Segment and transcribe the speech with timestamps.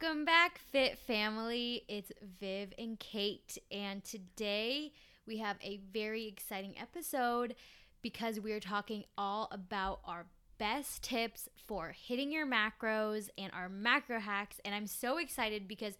[0.00, 1.82] Welcome back, Fit Family.
[1.88, 4.92] It's Viv and Kate, and today
[5.26, 7.56] we have a very exciting episode
[8.00, 10.26] because we are talking all about our
[10.56, 14.60] best tips for hitting your macros and our macro hacks.
[14.64, 15.94] And I'm so excited because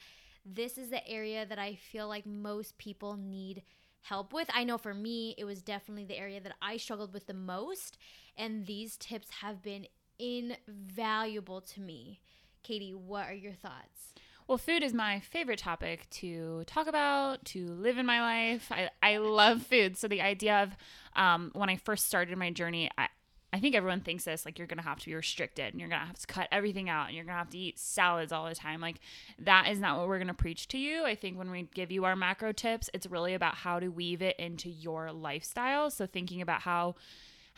[0.47, 3.65] this is the area that I feel like most people need
[4.03, 4.49] help with.
[4.55, 7.99] I know for me, it was definitely the area that I struggled with the most,
[8.37, 9.89] and these tips have been
[10.21, 12.21] invaluable to me.
[12.69, 14.13] Katie, what are your thoughts?
[14.47, 18.71] Well, food is my favorite topic to talk about, to live in my life.
[18.71, 19.97] I, I love food.
[19.97, 20.77] So, the idea of
[21.17, 23.09] um, when I first started my journey, I,
[23.55, 25.97] I think everyone thinks this like you're to have to be restricted and you're to
[25.97, 28.83] have to cut everything out and you're to have to eat salads all the time.
[28.83, 29.01] Like,
[29.39, 31.07] that is not what we're to preach to you.
[31.07, 34.21] I think when we give you our macro tips, it's really about how to weave
[34.21, 35.91] it into your lifestyle.
[35.91, 36.97] So, thinking about how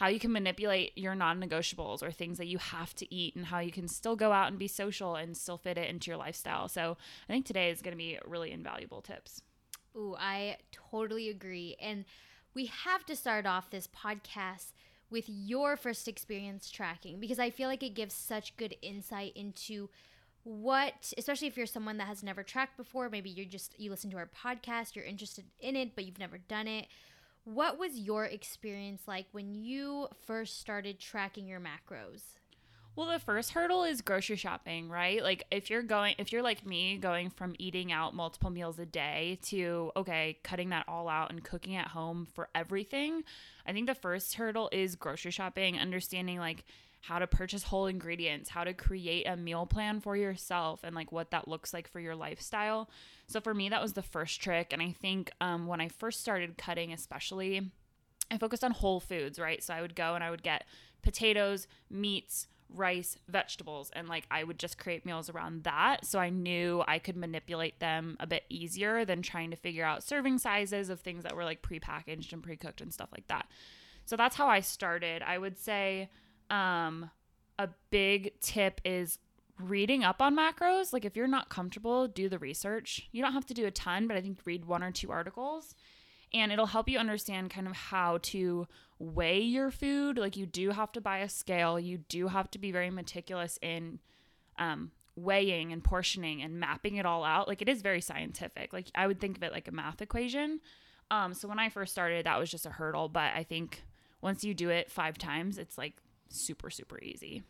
[0.01, 3.59] how you can manipulate your non-negotiables or things that you have to eat and how
[3.59, 6.69] you can still go out and be social and still fit it into your lifestyle.
[6.69, 6.97] So
[7.29, 9.43] I think today is going to be really invaluable tips.
[9.95, 11.77] Ooh, I totally agree.
[11.79, 12.07] And
[12.55, 14.73] we have to start off this podcast
[15.11, 19.91] with your first experience tracking because I feel like it gives such good insight into
[20.43, 24.11] what especially if you're someone that has never tracked before maybe you're just you listen
[24.11, 26.87] to our podcast you're interested in it but you've never done it
[27.45, 32.23] what was your experience like when you first started tracking your macros?
[32.97, 35.23] Well, the first hurdle is grocery shopping, right?
[35.23, 38.87] Like if you're going if you're like me going from eating out multiple meals a
[38.87, 43.23] day to okay, cutting that all out and cooking at home for everything,
[43.67, 46.65] I think the first hurdle is grocery shopping, understanding like
[47.01, 51.11] how to purchase whole ingredients, how to create a meal plan for yourself, and like
[51.13, 52.91] what that looks like for your lifestyle.
[53.27, 54.73] So for me, that was the first trick.
[54.73, 57.71] And I think um, when I first started cutting, especially,
[58.31, 59.63] I focused on whole foods, right?
[59.63, 60.65] So I would go and I would get
[61.03, 66.05] potatoes, meats, rice, vegetables, and like I would just create meals around that.
[66.05, 70.05] So I knew I could manipulate them a bit easier than trying to figure out
[70.05, 73.49] serving sizes of things that were like prepackaged and pre cooked and stuff like that.
[74.05, 75.23] So that's how I started.
[75.23, 76.11] I would say
[76.51, 77.11] um,
[77.59, 79.19] a big tip is
[79.59, 80.93] reading up on macros.
[80.93, 83.09] Like if you're not comfortable, do the research.
[83.13, 85.75] You don't have to do a ton, but I think read one or two articles
[86.33, 88.67] and it'll help you understand kind of how to
[88.99, 90.19] weigh your food.
[90.19, 91.79] Like you do have to buy a scale.
[91.79, 93.99] You do have to be very meticulous in
[94.59, 97.49] um, weighing and portioning and mapping it all out.
[97.49, 98.73] Like it is very scientific.
[98.73, 100.61] Like I would think of it like a math equation.
[101.11, 103.09] Um, so when I first started, that was just a hurdle.
[103.09, 103.83] But I think
[104.21, 105.95] once you do it five times, it's like
[106.31, 107.43] super, super easy.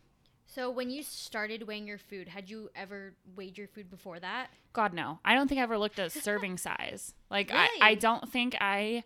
[0.45, 4.47] So when you started weighing your food, had you ever weighed your food before that?
[4.73, 5.19] God no.
[5.23, 7.13] I don't think I ever looked at serving size.
[7.29, 7.81] Like really?
[7.81, 9.03] I, I don't think I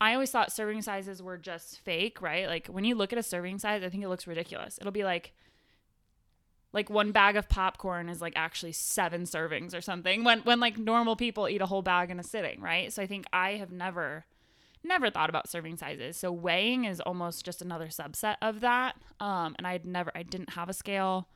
[0.00, 2.46] I always thought serving sizes were just fake, right?
[2.46, 4.78] Like when you look at a serving size, I think it looks ridiculous.
[4.78, 5.32] It'll be like
[6.72, 10.78] like one bag of popcorn is like actually seven servings or something when when like
[10.78, 12.92] normal people eat a whole bag in a sitting, right?
[12.92, 14.24] So I think I have never
[14.82, 16.16] never thought about serving sizes.
[16.16, 18.96] So weighing is almost just another subset of that.
[19.18, 21.28] Um, and I'd never, I didn't have a scale.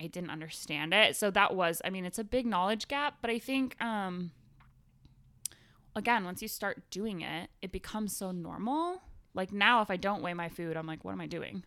[0.00, 1.16] I didn't understand it.
[1.16, 4.32] So that was, I mean, it's a big knowledge gap, but I think, um,
[5.94, 9.02] again, once you start doing it, it becomes so normal.
[9.34, 11.64] Like now, if I don't weigh my food, I'm like, what am I doing?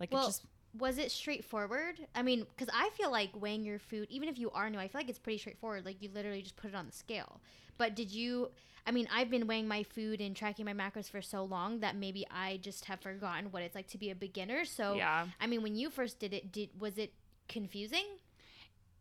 [0.00, 0.42] Like well, it just
[0.78, 2.06] was it straightforward?
[2.14, 4.88] I mean, because I feel like weighing your food, even if you are new, I
[4.88, 5.84] feel like it's pretty straightforward.
[5.84, 7.40] Like you literally just put it on the scale.
[7.78, 8.50] But did you?
[8.86, 11.96] I mean, I've been weighing my food and tracking my macros for so long that
[11.96, 14.64] maybe I just have forgotten what it's like to be a beginner.
[14.64, 15.26] So, yeah.
[15.40, 17.12] I mean, when you first did it, did was it
[17.48, 18.04] confusing?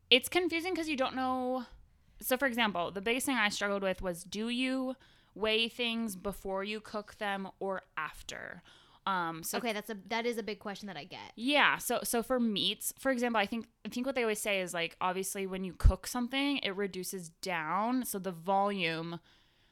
[0.09, 1.65] It's confusing because you don't know.
[2.19, 4.95] So, for example, the biggest thing I struggled with was do you
[5.35, 8.63] weigh things before you cook them or after?
[9.05, 11.31] Um, so okay, that's a that is a big question that I get.
[11.35, 11.77] Yeah.
[11.77, 14.73] So so for meats, for example, I think I think what they always say is
[14.73, 19.19] like obviously when you cook something, it reduces down, so the volume,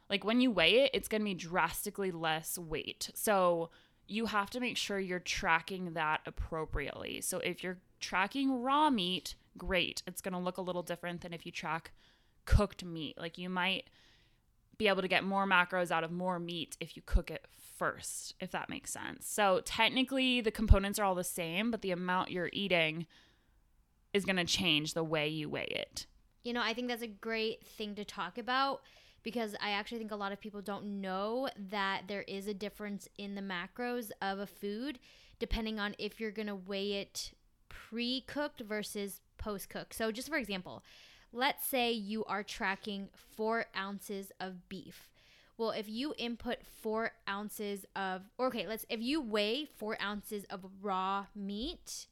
[0.09, 3.09] like when you weigh it, it's gonna be drastically less weight.
[3.15, 3.71] So
[4.05, 7.21] you have to make sure you're tracking that appropriately.
[7.21, 10.03] So if you're tracking raw meat, great.
[10.05, 11.91] It's gonna look a little different than if you track
[12.45, 13.17] cooked meat.
[13.17, 13.89] Like you might
[14.77, 17.45] be able to get more macros out of more meat if you cook it
[17.77, 19.27] first, if that makes sense.
[19.27, 23.05] So technically, the components are all the same, but the amount you're eating
[24.13, 26.05] is going to change the way you weigh it.
[26.43, 28.81] You know, I think that's a great thing to talk about
[29.23, 33.07] because I actually think a lot of people don't know that there is a difference
[33.17, 34.99] in the macros of a food
[35.39, 37.31] depending on if you're going to weigh it
[37.69, 39.93] pre cooked versus post cooked.
[39.93, 40.83] So, just for example,
[41.33, 45.09] let's say you are tracking four ounces of beef
[45.57, 50.65] well, if you input four ounces of, okay, let's, if you weigh four ounces of
[50.81, 52.07] raw meat,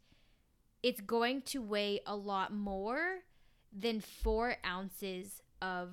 [0.84, 3.20] it's going to weigh a lot more
[3.78, 5.90] than four ounces of.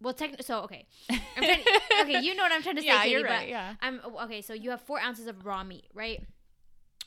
[0.00, 0.86] Well, technically, so okay.
[1.38, 2.88] Okay, you know what I'm trying to say.
[2.88, 3.48] yeah, Katie, you're right.
[3.48, 3.74] Yeah.
[3.80, 4.42] I'm okay.
[4.42, 6.24] So you have four ounces of raw meat, right?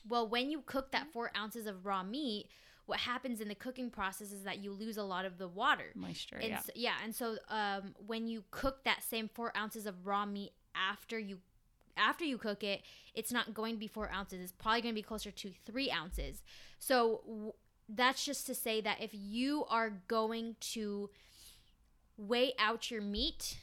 [0.07, 2.47] Well, when you cook that four ounces of raw meat,
[2.85, 5.91] what happens in the cooking process is that you lose a lot of the water.
[5.95, 6.37] Moisture.
[6.37, 6.59] And yeah.
[6.59, 10.51] so, yeah, and so um, when you cook that same four ounces of raw meat
[10.75, 11.39] after you
[11.97, 12.81] after you cook it,
[13.13, 14.41] it's not going to be four ounces.
[14.41, 16.43] It's probably going to be closer to three ounces.
[16.77, 17.53] So w-
[17.87, 21.09] that's just to say that if you are going to
[22.17, 23.57] weigh out your meat,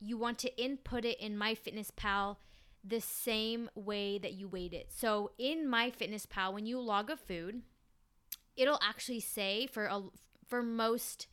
[0.00, 2.36] you want to input it in MyFitnessPal
[2.84, 4.88] the same way that you weighed it.
[4.90, 7.62] So in MyFitnessPal, when you log a food,
[8.58, 10.02] it'll actually say for a,
[10.46, 11.28] for most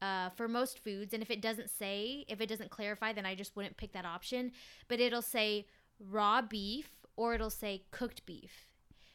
[0.00, 3.36] uh, for most foods, and if it doesn't say, if it doesn't clarify, then I
[3.36, 4.50] just wouldn't pick that option.
[4.88, 5.66] But it'll say
[6.00, 8.66] raw beef or it'll say cooked beef.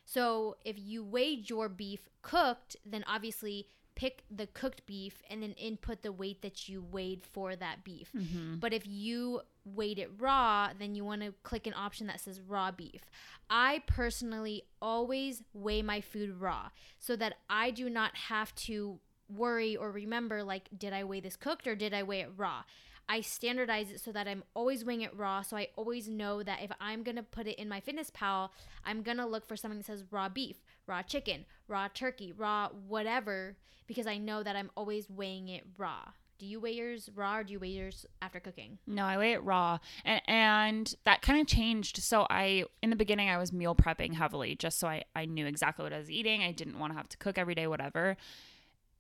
[0.06, 3.68] So if you weighed your beef cooked, then obviously
[3.98, 8.12] pick the cooked beef and then input the weight that you weighed for that beef.
[8.16, 8.58] Mm-hmm.
[8.58, 12.40] But if you weighed it raw, then you want to click an option that says
[12.40, 13.10] raw beef.
[13.50, 19.00] I personally always weigh my food raw so that I do not have to
[19.36, 22.64] worry or remember like did I weigh this cooked or did I weigh it raw?
[23.10, 26.62] I standardize it so that I'm always weighing it raw so I always know that
[26.62, 28.50] if I'm going to put it in MyFitnessPal,
[28.86, 32.70] I'm going to look for something that says raw beef, raw chicken, raw turkey, raw
[32.88, 33.56] whatever
[33.88, 36.02] because I know that I'm always weighing it raw.
[36.40, 38.78] Do you weigh yours raw or do you weigh yours after cooking?
[38.86, 41.98] No, I weigh it raw, and and that kind of changed.
[42.04, 45.48] So I, in the beginning, I was meal prepping heavily, just so I I knew
[45.48, 46.44] exactly what I was eating.
[46.44, 48.18] I didn't want to have to cook every day, whatever.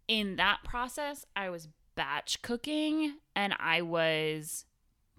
[0.08, 4.66] In that process, I was batch cooking, and I was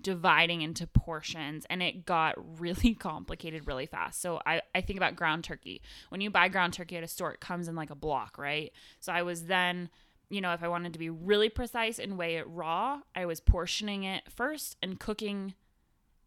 [0.00, 4.20] dividing into portions and it got really complicated really fast.
[4.20, 5.82] So I, I think about ground turkey.
[6.08, 8.72] When you buy ground turkey at a store, it comes in like a block, right?
[9.00, 9.90] So I was then
[10.30, 13.40] you know, if I wanted to be really precise and weigh it raw, I was
[13.40, 15.54] portioning it first and cooking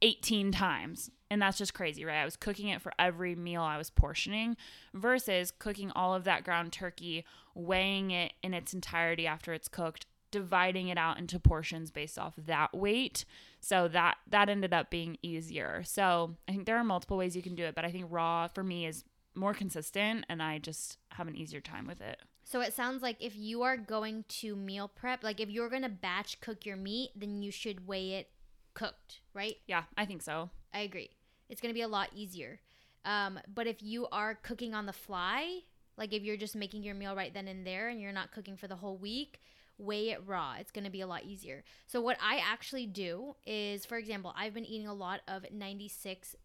[0.01, 1.11] 18 times.
[1.29, 2.21] And that's just crazy, right?
[2.21, 4.57] I was cooking it for every meal I was portioning
[4.93, 7.25] versus cooking all of that ground turkey,
[7.55, 12.33] weighing it in its entirety after it's cooked, dividing it out into portions based off
[12.37, 13.25] that weight.
[13.59, 15.83] So that that ended up being easier.
[15.85, 18.47] So I think there are multiple ways you can do it, but I think raw
[18.47, 19.03] for me is
[19.35, 22.19] more consistent and I just have an easier time with it.
[22.43, 25.83] So it sounds like if you are going to meal prep, like if you're going
[25.83, 28.29] to batch cook your meat, then you should weigh it
[28.73, 29.55] cooked, right?
[29.67, 30.49] Yeah, I think so.
[30.73, 31.09] I agree.
[31.49, 32.59] It's going to be a lot easier.
[33.05, 35.59] Um, but if you are cooking on the fly,
[35.97, 38.57] like if you're just making your meal right then and there and you're not cooking
[38.57, 39.39] for the whole week,
[39.81, 40.55] weigh it raw.
[40.59, 41.63] It's going to be a lot easier.
[41.87, 46.35] So what I actually do is, for example, I've been eating a lot of 96%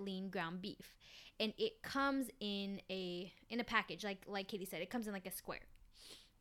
[0.00, 0.94] lean ground beef
[1.40, 5.12] and it comes in a in a package like like katie said it comes in
[5.14, 5.60] like a square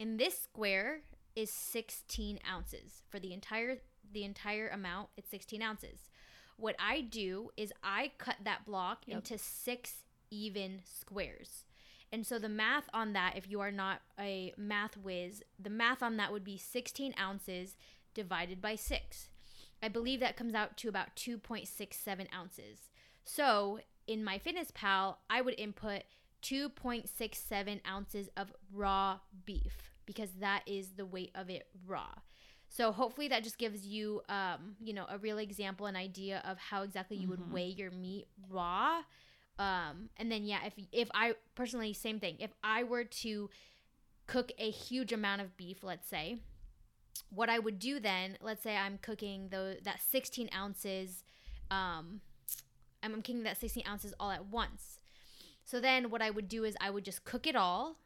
[0.01, 1.00] and this square
[1.36, 3.78] is 16 ounces for the entire
[4.12, 6.10] the entire amount it's 16 ounces
[6.57, 9.16] what i do is i cut that block Yep.
[9.18, 11.63] into six even squares
[12.11, 16.01] and so the math on that if you are not a math whiz the math
[16.03, 17.75] on that would be 16 ounces
[18.13, 19.30] divided by 6
[19.81, 22.89] i believe that comes out to about 2.67 ounces.
[23.23, 26.03] So in MyFitnessPal i would input
[26.44, 32.09] 2.67 ounces of raw beef because that is the weight of it raw.
[32.68, 36.57] So hopefully that just gives you um, you know a real example an idea of
[36.57, 37.30] how exactly you Mhm.
[37.31, 39.03] would weigh your meat raw
[39.61, 43.49] um, and then yeah if if i personally same thing if i were to
[44.27, 46.37] cook a huge amount of beef let's say
[47.30, 51.23] what i would do then let's say i'm cooking the that 16 ounces
[51.69, 52.21] um,
[53.03, 54.99] I'm cooking that 16 ounces all at once.
[55.63, 57.97] So then what I would do is I would just cook it all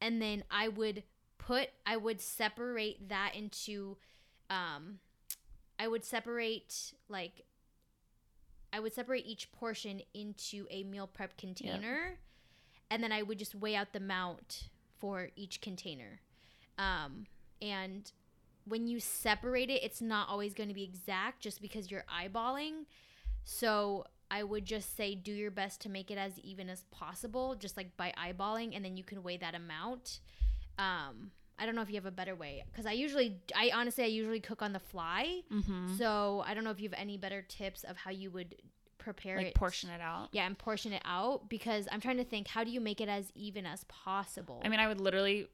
[0.00, 1.04] and then I would
[1.38, 3.98] put I would separate that into
[4.48, 5.00] um
[5.78, 7.44] I would separate like
[8.76, 12.18] I would separate each portion into a meal prep container
[12.90, 14.68] and then I would just weigh out the amount
[14.98, 16.20] for each container.
[16.78, 17.26] Um
[17.62, 18.12] and
[18.68, 22.84] when you separate it, it's not always going to be exact just because you're eyeballing.
[23.44, 27.54] So I would just say do your best to make it as even as possible,
[27.54, 30.18] just like by eyeballing, and then you can weigh that amount.
[30.78, 34.04] Um, I don't know if you have a better way because I usually, I honestly,
[34.04, 35.42] I usually cook on the fly.
[35.52, 35.96] Mm-hmm.
[35.96, 38.56] So I don't know if you have any better tips of how you would
[38.98, 39.54] prepare Like it.
[39.54, 40.28] portion it out.
[40.32, 43.08] Yeah, and portion it out because I'm trying to think how do you make it
[43.08, 44.60] as even as possible.
[44.64, 45.48] I mean, I would literally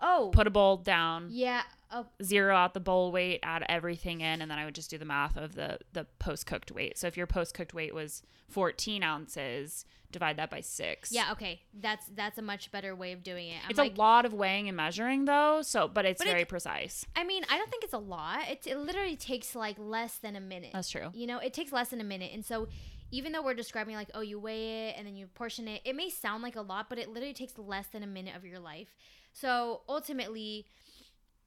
[0.00, 1.62] Oh, put a bowl down, yeah.
[1.90, 4.98] Oh, zero out the bowl weight, add everything in, and then I would just do
[4.98, 6.98] the math of the the post cooked weight.
[6.98, 11.10] So if your post cooked weight was 14 ounces, divide that by six.
[11.12, 11.30] yeah.
[11.32, 13.58] Okay, that's that's a much better way of doing it.
[13.64, 16.30] I'm It's like, a lot of weighing and measuring though, so but it's But it-
[16.32, 17.06] very precise.
[17.16, 18.48] I mean, I don't think it's a lot.
[18.50, 20.70] It, it literally takes like less than a minute.
[20.72, 21.10] That's true.
[21.14, 22.32] You know, it takes less than a minute.
[22.34, 22.68] And so,
[23.10, 25.94] even though we're describing like, oh, you weigh it and then you portion it, it
[25.94, 28.58] may sound like a lot, but it literally takes less than a minute of your
[28.58, 28.94] life.
[29.34, 30.66] So, ultimately,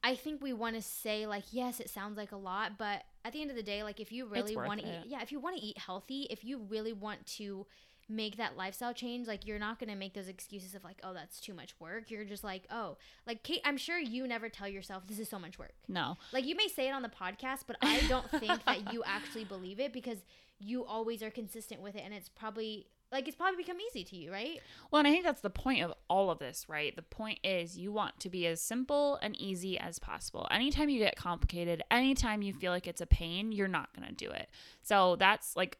[0.03, 3.34] I think we want to say, like, yes, it sounds like a lot, but at
[3.34, 5.39] the end of the day, like, if you really want to eat, yeah, if you
[5.39, 7.65] want to eat healthy, if you really want to
[8.10, 11.13] make that lifestyle change, like, you're not going to make those excuses of, like, oh,
[11.13, 12.12] that's too much work.
[12.12, 15.39] You're just like, oh, like, Kate, I'm sure you never tell yourself this is so
[15.39, 15.74] much work.
[15.88, 16.17] No.
[16.34, 19.46] Like you may say it on the podcast, but I don't think that you actually
[19.46, 20.20] believe it because
[20.60, 24.15] you always are consistent with it and it's probably like it's probably become easy to
[24.15, 24.59] you, right?
[24.91, 26.95] Well, and I think that's the point of all of this, right?
[26.95, 30.47] The point is you want to be as simple and easy as possible.
[30.51, 34.13] Anytime you get complicated, anytime you feel like it's a pain, you're not going to
[34.13, 34.49] do it.
[34.81, 35.77] So that's like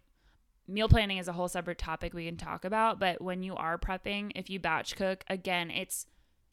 [0.68, 3.00] meal planning is a whole separate topic we can talk about.
[3.00, 6.06] But when you are prepping, if you batch cook, again, it's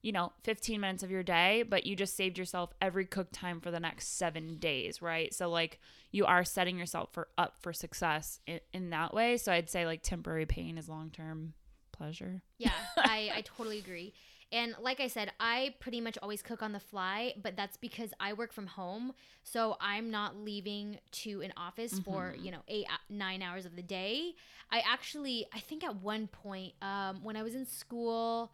[0.05, 3.61] you know 15 minutes of your day but you just saved yourself every cook time
[3.61, 5.81] for the next seven days right so like
[6.13, 9.87] you are setting yourself for up for success in, in that way so i'd say
[9.87, 11.55] like temporary pain is long-term
[11.95, 14.13] pleasure Yeah, I, I totally agree.
[14.53, 18.11] And like I said, I pretty much always cook on the fly, but that's because
[18.21, 19.13] I work from home.
[19.43, 23.75] So I'm not leaving to an office for, you know, eight, uh, nine hours of
[23.75, 24.35] the day.
[24.71, 28.53] I actually, I think at one point, um, when I was in school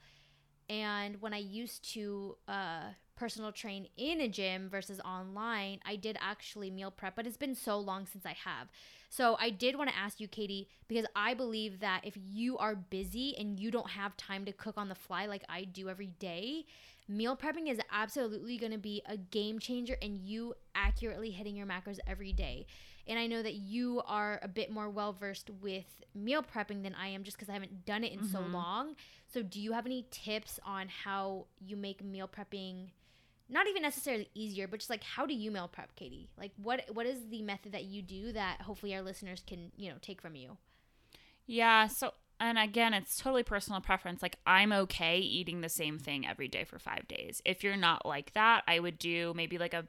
[0.70, 2.82] and when I used to uh,
[3.16, 7.56] personal train in a gym versus online, I did actually meal prep, but it's been
[7.56, 8.68] so long since I have.
[9.10, 12.76] So I did want to ask you, Katie, because I believe that if you are
[12.76, 16.12] busy and you don't have time to cook on the fly like I do every
[16.20, 16.66] day,
[17.08, 21.66] meal prepping is absolutely going to be a game changer and you accurately hitting your
[21.66, 22.66] macros every day.
[23.06, 26.94] And I know that you are a bit more well versed with meal prepping than
[26.94, 28.52] I am just because I haven't done it in so Mhm.
[28.52, 28.96] long.
[29.32, 32.90] So, do you have any tips on how you make meal prepping
[33.48, 36.28] not even necessarily easier, but just like how do you meal prep, Katie?
[36.38, 39.90] Like what what is the method that you do that hopefully our listeners can, you
[39.90, 40.56] know, take from you?
[41.46, 41.86] Yeah.
[41.88, 44.22] So, and again, it's totally personal preference.
[44.22, 47.42] Like, I'm okay eating the same thing every day for five days.
[47.44, 49.84] If you're not like that, I would do maybe like a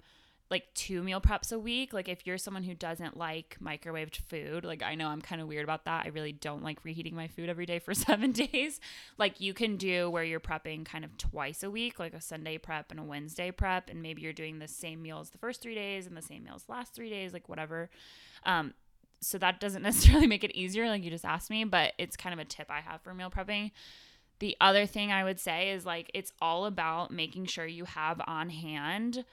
[0.52, 1.94] like two meal preps a week.
[1.94, 5.48] Like, if you're someone who doesn't like microwaved food, like I know I'm kind of
[5.48, 6.06] weird about that.
[6.06, 8.80] I really don't like reheating my food every day for seven days.
[9.18, 12.58] Like, you can do where you're prepping kind of twice a week, like a Sunday
[12.58, 15.76] prep and a Wednesday prep, and maybe you're doing the same meals the first three
[15.76, 17.90] days and the same meals the last three days, like whatever.
[18.46, 18.74] Um,
[19.22, 22.34] so that doesn't necessarily make it easier like you just asked me but it's kind
[22.34, 23.72] of a tip i have for meal prepping
[24.40, 28.20] the other thing i would say is like it's all about making sure you have
[28.26, 29.24] on hand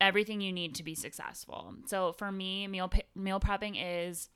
[0.00, 4.28] everything you need to be successful so for me meal meal prepping is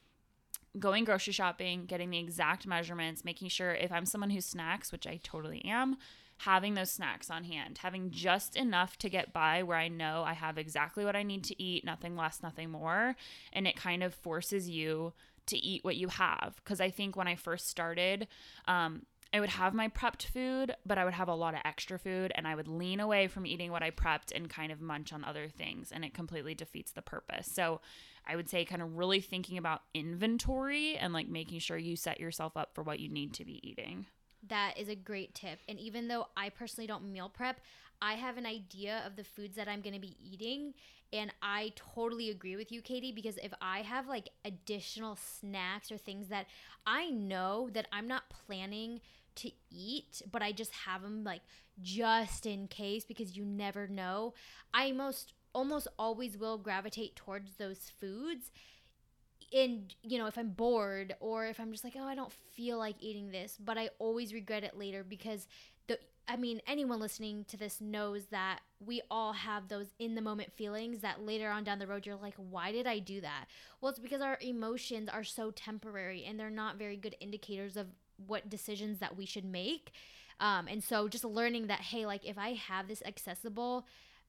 [0.79, 5.07] going grocery shopping getting the exact measurements making sure if i'm someone who snacks which
[5.07, 5.97] i totally am
[6.39, 10.35] having those snacks on hand, having just enough to get by where I know I
[10.35, 13.17] have exactly what I need to eat, nothing less, nothing more.
[13.53, 15.13] And it kind of forces you
[15.47, 16.61] to eat what you have.
[16.63, 18.29] Because I think when I first started,
[18.67, 21.99] um, I would have my prepped food, but I would have a lot of extra
[21.99, 25.13] food and I would lean away from eating what I prepped and kind of munch
[25.13, 25.93] on other things.
[25.93, 27.47] And it completely defeats the purpose.
[27.53, 27.83] So
[28.27, 32.21] I would say, kind of really thinking about inventory and like making sure you set
[32.21, 34.07] yourself up for what you need to be eating.
[34.49, 35.59] That is a great tip.
[35.69, 37.61] And even though I personally don't meal prep,
[38.01, 40.75] I have an idea of the foods that I'm going to be eating.
[41.13, 45.99] And I totally agree with you, Katie, because if I have like additional snacks or
[45.99, 46.47] things that
[46.87, 49.01] I know that I'm not planning
[49.39, 51.43] to eat, but I just have them like
[51.81, 54.35] just in case because you never know,
[54.73, 58.51] I most almost always will gravitate towards those foods.
[59.53, 62.77] And you know if i'm bored or if i'm just like oh i don't feel
[62.77, 65.47] like eating this but i always regret it later because
[65.87, 70.21] the i mean anyone listening to this knows that we all have those in the
[70.21, 73.47] moment feelings that later on down the road you're like why did i do that?
[73.81, 77.87] Well it's because our emotions are so temporary and they're not very good indicators of
[78.27, 79.93] what decisions that we should make
[80.41, 83.87] um, and so just learning that hey like if i have this accessible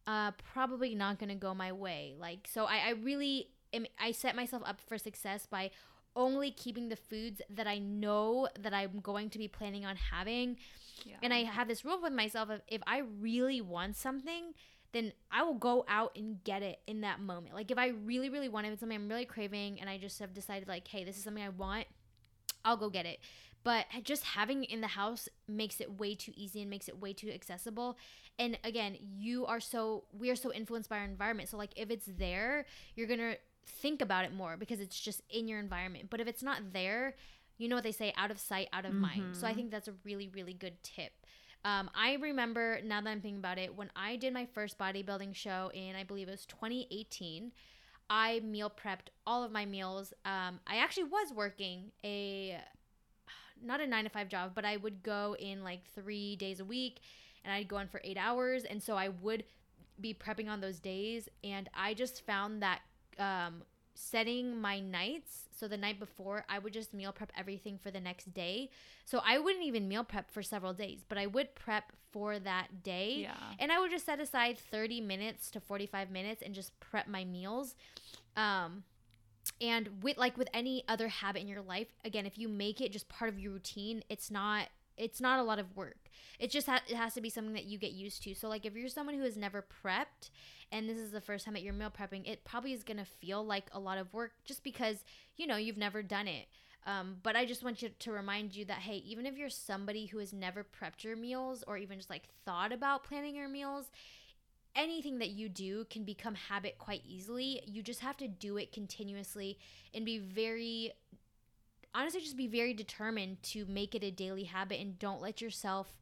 [0.08, 4.36] uh, probably not gonna go my way like so i, I really am, I set
[4.36, 5.72] myself up for success by
[6.16, 10.58] only keeping the foods that I know that I'm going to be planning on having.
[11.06, 11.16] Yeah.
[11.22, 14.54] And I have this rule with myself of if I really want something,
[14.92, 17.54] then I will go out and get it in that moment.
[17.54, 20.20] Like if I really, really want it, it's something I'm really craving and I just
[20.20, 21.86] have decided like, hey, this is something I want,
[22.66, 23.20] I'll go get it.
[23.64, 27.00] But just having it in the house makes it way too easy and makes it
[27.00, 27.98] way too accessible.
[28.38, 31.50] And again you are so we are so influenced by our environment.
[31.50, 33.36] So like if it's there you're gonna
[33.66, 36.10] think about it more because it's just in your environment.
[36.10, 37.16] But if it's not there
[37.60, 39.02] you know what they say out of sight out of mm-hmm.
[39.02, 39.36] mind.
[39.36, 39.60] So i mm-hmm.
[39.60, 41.12] think that's a really really good tip.
[41.66, 45.36] Um, i remember now that i'm thinking about it when i did my first bodybuilding
[45.36, 47.52] show in i believe it was 2018
[48.10, 50.14] i meal prepped all of my meals.
[50.24, 52.58] Um, i actually was working a
[53.64, 56.66] not a nine to five job but i would go in like three days a
[56.66, 57.02] week
[57.44, 58.64] and I'd go on for eight hours.
[58.64, 59.44] And so I would
[60.00, 61.30] be prepping on those days.
[61.44, 62.82] And I just found that
[63.18, 63.64] um,
[63.96, 68.00] setting my nights, so the night before, I would just meal prep everything for the
[68.00, 68.70] next day.
[69.06, 72.84] So I wouldn't even meal prep for several days, but I would prep for that
[72.84, 73.20] day.
[73.24, 73.34] Yeah.
[73.60, 77.26] And I would just set aside 30 minutes to 45 minutes and just prep my
[77.26, 77.76] meals.
[78.38, 78.84] Um,
[79.62, 82.92] and with like with any other habit in your life again if you make it
[82.92, 84.68] just part of your routine it's not
[85.00, 86.10] it's not a lot of work.
[86.38, 88.36] It just ha- it has to be something that you get used to.
[88.36, 90.30] So like if you're someone who has never prepped
[90.72, 93.06] and this is the first time that you're meal prepping, it probably is going to
[93.06, 95.04] feel like a lot of work just because,
[95.38, 96.48] you know, you've never done it.
[96.86, 100.06] Um, but I just want you to remind you that hey, even if you're somebody
[100.06, 103.92] who has never prepped your meals or even just like thought about planning your meals,
[104.80, 107.62] anything that you do can become habit quite easily.
[107.66, 109.60] You just have to do it continuously
[109.94, 110.94] and be very
[111.94, 115.98] honestly just be very determined to make it a daily habit and don't let yourself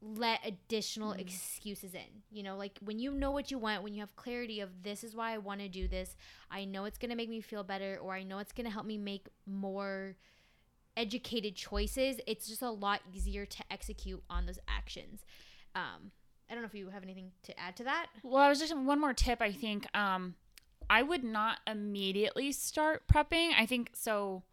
[0.00, 1.20] let additional mm.
[1.20, 2.22] excuses in.
[2.30, 5.02] You know, like when you know what you want, when you have clarity of this
[5.02, 6.14] is why I want to do this,
[6.50, 8.72] I know it's going to make me feel better or I know it's going to
[8.72, 10.16] help me make more
[10.96, 15.24] educated choices, it's just a lot easier to execute on those actions.
[15.74, 16.12] Um,
[16.54, 18.06] I don't know if you have anything to add to that.
[18.22, 19.42] Well, I was just one more tip.
[19.42, 20.36] I think um,
[20.88, 23.50] I would not immediately start prepping.
[23.58, 24.44] I think so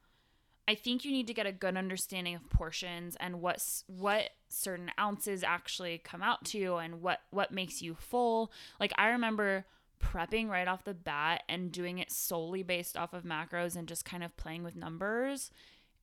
[0.67, 4.89] I think you need to get a good understanding of portions and what what certain
[4.99, 8.51] ounces actually come out to and what what makes you full.
[8.79, 9.65] Like I remember
[10.01, 14.05] prepping right off the bat and doing it solely based off of macros and just
[14.05, 15.51] kind of playing with numbers.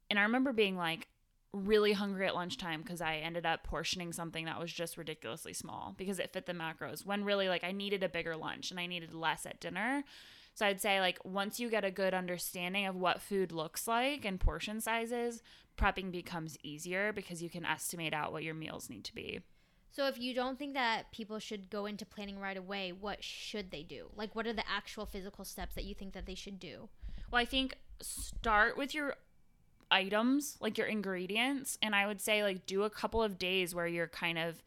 [0.09, 1.09] And I remember being like
[1.65, 5.95] really hungry at lunchtime because I ended up portioning something that was just ridiculously small
[5.97, 8.87] because it fit the macros when really like I needed a bigger lunch and I
[8.87, 10.05] needed less at dinner.
[10.55, 14.25] So I'd say like once you get a good understanding of what food looks like
[14.25, 15.43] and portion sizes,
[15.77, 19.41] prepping becomes easier because you can estimate out what your meals need to be.
[19.91, 23.71] So if you don't think that people should go into planning right away, what should
[23.71, 24.09] they do?
[24.17, 26.89] Like what are the actual physical steps that you think that they should do?
[27.31, 29.15] Well, I think start with your
[29.91, 33.87] items, like your ingredients, and I would say like do a couple of days where
[33.87, 34.63] you're kind of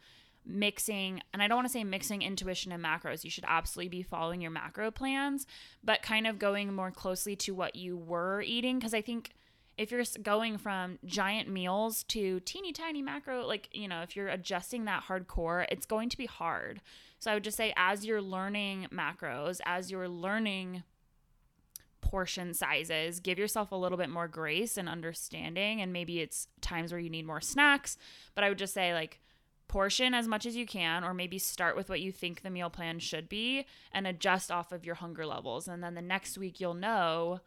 [0.45, 3.23] mixing, and I don't want to say mixing intuition and macros.
[3.23, 5.45] You should absolutely be following your macro plans,
[5.83, 8.79] but kind of going more closely to what you were eating.
[8.79, 9.31] Because I think
[9.77, 14.27] if you're going from giant meals to teeny tiny macro, like, you know, if you're
[14.27, 16.81] adjusting that hardcore, it's going to be hard.
[17.19, 20.83] So I would just say, as you're learning macros, as you're learning
[22.11, 25.81] portion sizes, give yourself a little bit more grace and understanding.
[25.81, 27.97] And maybe it's times where you need more snacks.
[28.35, 29.21] But I would just say, like,
[29.69, 32.69] portion as much as you can or maybe start with what you think the meal
[32.69, 36.59] plan should be and adjust off of your hunger levels and then the next week
[36.59, 37.39] you'll know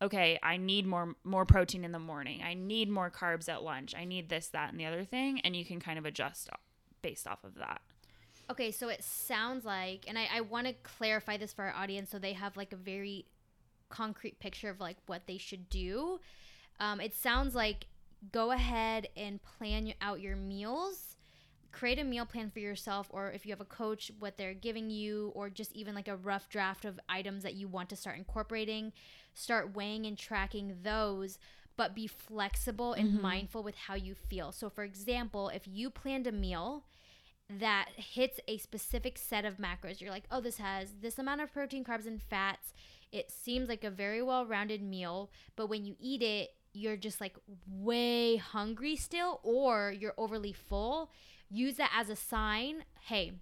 [0.00, 3.94] okay i need more more protein in the morning i need more carbs at lunch
[3.94, 6.48] i need this that and the other thing and you can kind of adjust
[7.02, 7.82] based off of that
[8.50, 12.08] okay so it sounds like and i, I want to clarify this for our audience
[12.08, 13.26] so they have like a very
[13.90, 16.20] concrete picture of like what they should do.
[16.78, 17.86] Um, it sounds like
[18.32, 21.16] go ahead and plan out your meals.
[21.72, 24.90] Create a meal plan for yourself or if you have a coach what they're giving
[24.90, 28.16] you or just even like a rough draft of items that you want to start
[28.16, 28.92] incorporating.
[29.34, 31.38] Start weighing and tracking those
[31.76, 33.22] but be flexible and mm-hmm.
[33.22, 34.52] mindful with how you feel.
[34.52, 36.84] So for example if you planned a meal
[37.58, 41.52] that hits a specific set of macros you're like oh this has this amount of
[41.52, 42.72] protein carbs and fats
[43.12, 47.20] it seems like a very well rounded meal but when you eat it you're just
[47.20, 47.36] like
[47.68, 51.10] way hungry still or you're overly full
[51.50, 53.32] use that as a sign hey,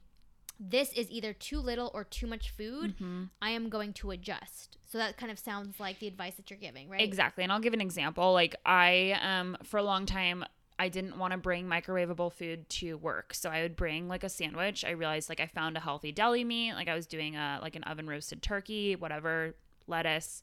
[0.58, 2.96] this is either too little or too much food.
[2.96, 3.24] Mm-hmm.
[3.40, 4.78] I am going to adjust.
[4.90, 7.00] So that kind of sounds like the advice that you're giving, right?
[7.00, 7.44] Exactly.
[7.44, 8.32] And I'll give an example.
[8.32, 10.44] Like I um for a long time
[10.78, 13.34] I didn't want to bring microwavable food to work.
[13.34, 14.84] So I would bring like a sandwich.
[14.84, 17.76] I realized like I found a healthy deli meat, like I was doing a like
[17.76, 20.42] an oven roasted turkey, whatever, lettuce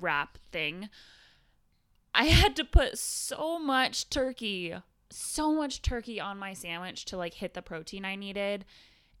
[0.00, 0.88] wrap thing.
[2.14, 4.74] I had to put so much turkey
[5.10, 8.64] so much turkey on my sandwich to like hit the protein I needed.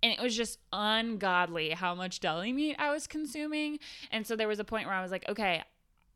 [0.02, 3.78] And it was just ungodly how much deli meat I was consuming.
[4.10, 5.62] And so there was a point where I was like, okay,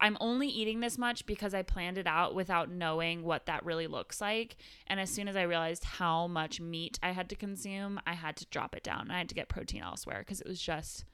[0.01, 3.87] I'm only eating this much because I planned it out without knowing what that really
[3.87, 4.57] looks like.
[4.87, 8.37] And as soon as I realized how much meat I had to consume, I had
[8.37, 9.11] to drop it down.
[9.11, 11.05] I had to get protein elsewhere because it was just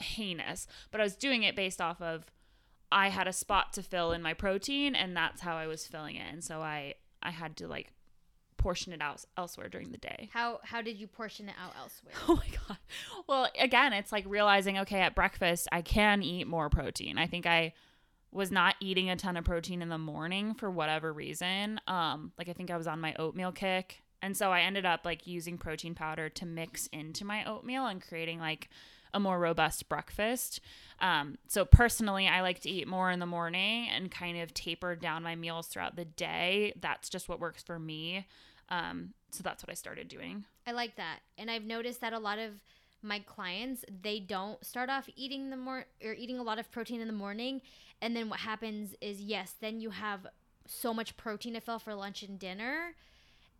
[0.00, 0.66] heinous.
[0.90, 2.24] But I was doing it based off of
[2.90, 6.16] I had a spot to fill in my protein and that's how I was filling
[6.16, 6.32] it.
[6.32, 7.92] And so I I had to like
[8.56, 10.30] portion it out elsewhere during the day.
[10.32, 12.14] How how did you portion it out elsewhere?
[12.28, 12.78] Oh my god.
[13.26, 17.18] Well, again, it's like realizing okay, at breakfast I can eat more protein.
[17.18, 17.74] I think I
[18.34, 21.80] was not eating a ton of protein in the morning for whatever reason.
[21.86, 24.02] Um like I think I was on my oatmeal kick.
[24.20, 28.00] And so I ended up like using protein powder to mix into my oatmeal and
[28.00, 28.70] creating like
[29.14, 30.60] a more robust breakfast.
[31.00, 34.96] Um, so personally, I like to eat more in the morning and kind of taper
[34.96, 36.72] down my meals throughout the day.
[36.80, 38.26] That's just what works for me.
[38.68, 40.44] Um, so that's what I started doing.
[40.66, 41.20] I like that.
[41.38, 42.60] And I've noticed that a lot of
[43.02, 47.00] my clients, they don't start off eating the more or eating a lot of protein
[47.00, 47.60] in the morning.
[48.04, 50.26] And then what happens is yes, then you have
[50.66, 52.94] so much protein to fill for lunch and dinner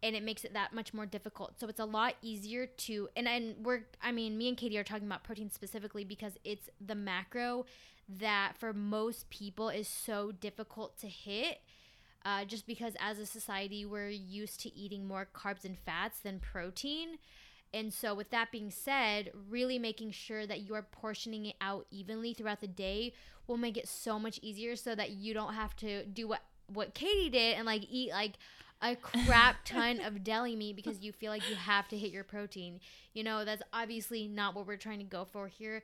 [0.03, 1.59] and it makes it that much more difficult.
[1.59, 4.85] So it's a lot easier to and and we're I mean, me and Katie are
[4.85, 7.65] talking about protein specifically because it's the macro
[8.07, 11.61] that for most people is so difficult to hit
[12.27, 16.39] uh, just because as a society we're used to eating more carbs and fats than
[16.39, 17.17] protein.
[17.75, 21.87] And so, with that being said, really making sure that you are portioning it out
[21.91, 23.13] evenly throughout the day
[23.47, 26.95] will make it so much easier so that you don't have to do what what
[26.95, 28.35] Katie did and like eat like
[28.81, 32.25] a crap ton of deli meat because you feel like you have to hit your
[32.25, 32.81] protein.
[33.13, 35.83] You know, that's obviously not what we're trying to go for here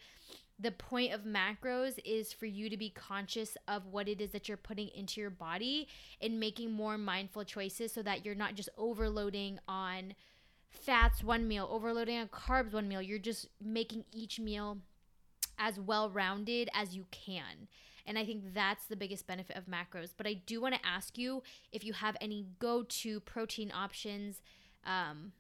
[0.61, 4.47] the point of macros is for you to be conscious of what it is that
[4.47, 5.89] you're putting into your body
[6.21, 10.15] and making more mindful choices so that you're not just overloading on
[10.71, 13.03] fats one meal, overloading on carbs one meal.
[13.03, 14.79] You're just making each meal
[15.59, 17.69] as well rounded as you can.
[18.07, 20.11] And I think that's the biggest benefit of macros.
[20.17, 24.41] But I do want to ask you if you have any go to protein options
[24.85, 25.33] um,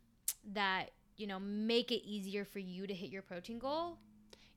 [0.53, 3.99] that, you know, make it easier for you to hit your protein goal.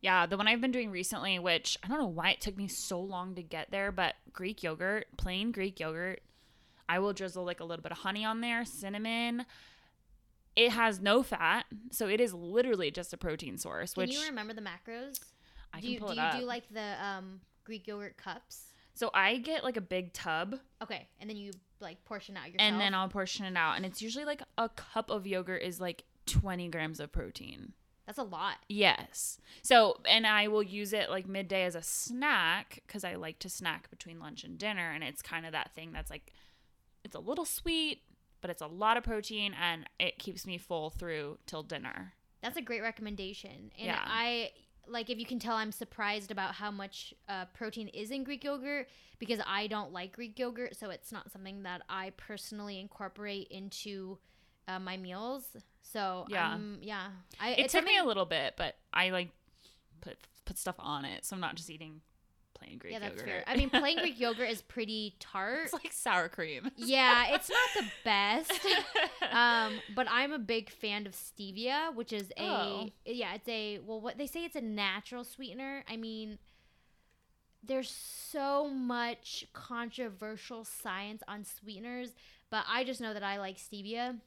[0.02, 2.68] Yeah, the one I've been doing recently, which I don't know why it took me
[2.68, 6.22] so long to get there, but Greek yogurt, plain Greek yogurt.
[6.90, 9.46] I will drizzle like a little bit of honey on there, cinnamon.
[10.56, 13.94] It has no fat, so it is literally just a protein source.
[13.94, 15.20] Can which you remember the macros?
[15.74, 16.32] I do can you, pull do it up.
[16.34, 18.66] Do you do like the um, Greek yogurt cups?
[18.96, 22.62] so I get like a big tub, Okay, and then you like portion out yourself.
[22.62, 25.82] and then I'll portion it out, and it's usually like a cup of yogurt is
[25.82, 27.74] like 20 grams of protein.
[28.06, 28.58] that's a lot.
[28.70, 29.40] Yes.
[29.64, 33.50] So, and I will use it like midday as a snack because I like to
[33.50, 34.92] snack between lunch and dinner.
[34.92, 36.32] And it's kind of that thing that's like,
[37.04, 38.02] it's a little sweet,
[38.44, 42.12] but it's a lot of protein and it keeps me full through till dinner.
[42.42, 43.72] That's a great recommendation.
[43.80, 44.04] And Yeah.
[44.06, 44.52] I
[44.86, 48.44] like if you can tell I'm surprised about how much uh, protein is in Greek
[48.44, 53.48] yogurt because I don't like Greek yogurt, so it's not something that I personally incorporate
[53.48, 54.18] into
[54.68, 55.44] uh, my meals.
[55.82, 56.52] So Yeah.
[56.54, 57.12] um, yeah.
[57.40, 59.30] I, It it's took me a little bit, but I like
[60.02, 62.02] put put stuff on it, so I'm not just eating
[62.64, 63.28] plain Greek Yeah, that's yogurt.
[63.28, 63.44] fair.
[63.48, 65.62] I mean, plain Greek yogurt is pretty tart.
[65.66, 66.70] it's like sour cream.
[66.78, 68.52] yeah, it's not the best.
[69.32, 72.90] um, but I'm a big fan of stevia, which is a Oh.
[73.06, 75.84] yeah, it's a well, what they say it's a natural sweetener.
[75.90, 76.38] I mean,
[77.66, 82.10] there's so much controversial science on sweeteners,
[82.50, 84.20] but I just know that I like stevia.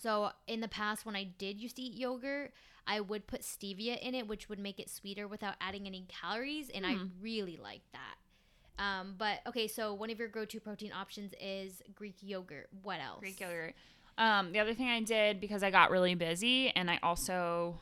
[0.00, 2.52] So in the past, when I did used to eat yogurt,
[2.86, 6.70] I would put stevia in it, which would make it sweeter without adding any calories,
[6.70, 7.06] and I Hmm.
[7.20, 8.16] really like that.
[8.82, 12.68] Um, but okay, so one of your go-to protein options is Greek yogurt.
[12.82, 13.20] What else?
[13.20, 13.74] Greek yogurt.
[14.18, 17.76] Um, the other thing I did because I got really busy and I also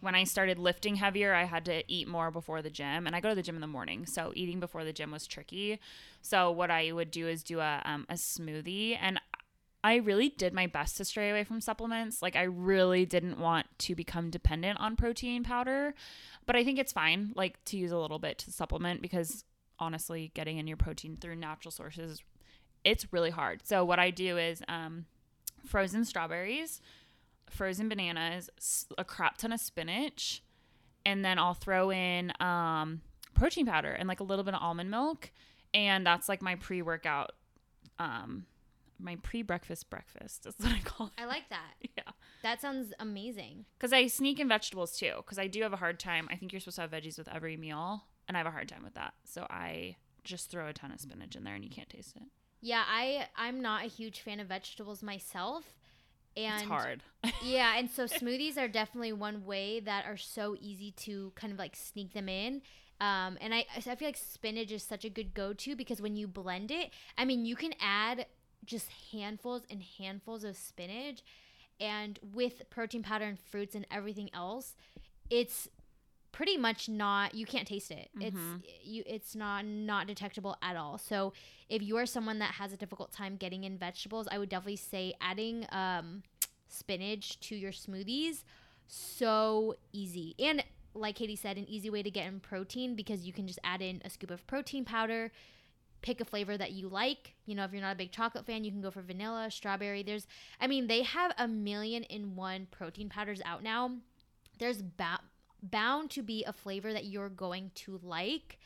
[0.00, 3.20] when I started lifting heavier, I had to eat more before the gym, and I
[3.20, 5.78] go to the gym in the morning, so eating before the gym was tricky.
[6.22, 9.20] So what I would do is do a um, a smoothie, and
[9.84, 12.22] I really did my best to stray away from supplements.
[12.22, 15.94] Like I really didn't want to become dependent on protein powder,
[16.46, 19.44] but I think it's fine, like to use a little bit to supplement because
[19.78, 22.22] honestly, getting in your protein through natural sources,
[22.84, 23.66] it's really hard.
[23.66, 25.06] So what I do is um,
[25.66, 26.80] frozen strawberries,
[27.50, 28.50] frozen bananas,
[28.96, 30.42] a crap ton of spinach,
[31.04, 33.00] and then I'll throw in um,
[33.34, 35.32] protein powder and like a little bit of almond milk,
[35.74, 37.32] and that's like my pre-workout,
[37.98, 38.46] um,
[39.02, 40.42] my pre-breakfast breakfast.
[40.44, 41.12] That's what I call it.
[41.20, 41.72] I like that.
[41.96, 42.12] Yeah,
[42.42, 43.66] That sounds amazing.
[43.78, 45.12] because I sneak in vegetables too.
[45.18, 46.28] Because I do have a hard time.
[46.30, 48.68] I think you're supposed to have veggies with every meal, and I have a hard
[48.68, 49.14] time with that.
[49.24, 52.22] So I just throw a ton of spinach in there, and you can't taste it.
[52.60, 55.64] Yeah, I I'm not a huge fan of vegetables myself.
[56.36, 57.02] And it's hard.
[57.44, 61.58] yeah, and so smoothies are definitely one way that are so easy to kind of
[61.58, 62.62] like sneak them in.
[63.00, 66.28] Um, and I, I feel like spinach is such a good go-to because when you
[66.28, 68.26] blend it, I mean, you can add
[68.64, 71.22] just handfuls and handfuls of spinach,
[71.80, 74.74] and with protein powder and fruits and everything else,
[75.30, 75.68] it's
[76.30, 78.08] pretty much not you can't taste it.
[78.16, 78.62] Mhm.
[78.64, 80.96] it's you it's not not detectable at all.
[80.98, 81.32] So
[81.68, 84.76] if you are someone that has a difficult time getting in vegetables i would definitely
[84.76, 86.22] say adding um
[86.68, 88.44] spinach to your smoothies
[88.86, 90.34] so easy.
[90.38, 93.58] And like katie said an easy way to get in protein because you can just
[93.64, 95.32] add in a scoop of protein powder
[96.02, 97.34] pick a flavor that you like.
[97.46, 100.02] You know if you're not a big chocolate fan you can go for vanilla strawberry.
[100.02, 100.26] There's
[100.60, 103.92] i mean they have a million in one protein powders out now.
[104.58, 105.20] There's ba-
[105.62, 108.58] bound to be a flavor that you're going to like.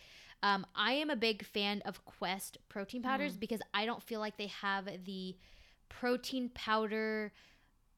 [0.42, 4.37] Um, I am a big fan of Quest protein powders because I don't feel like
[4.37, 5.37] they have the
[5.88, 7.33] protein powder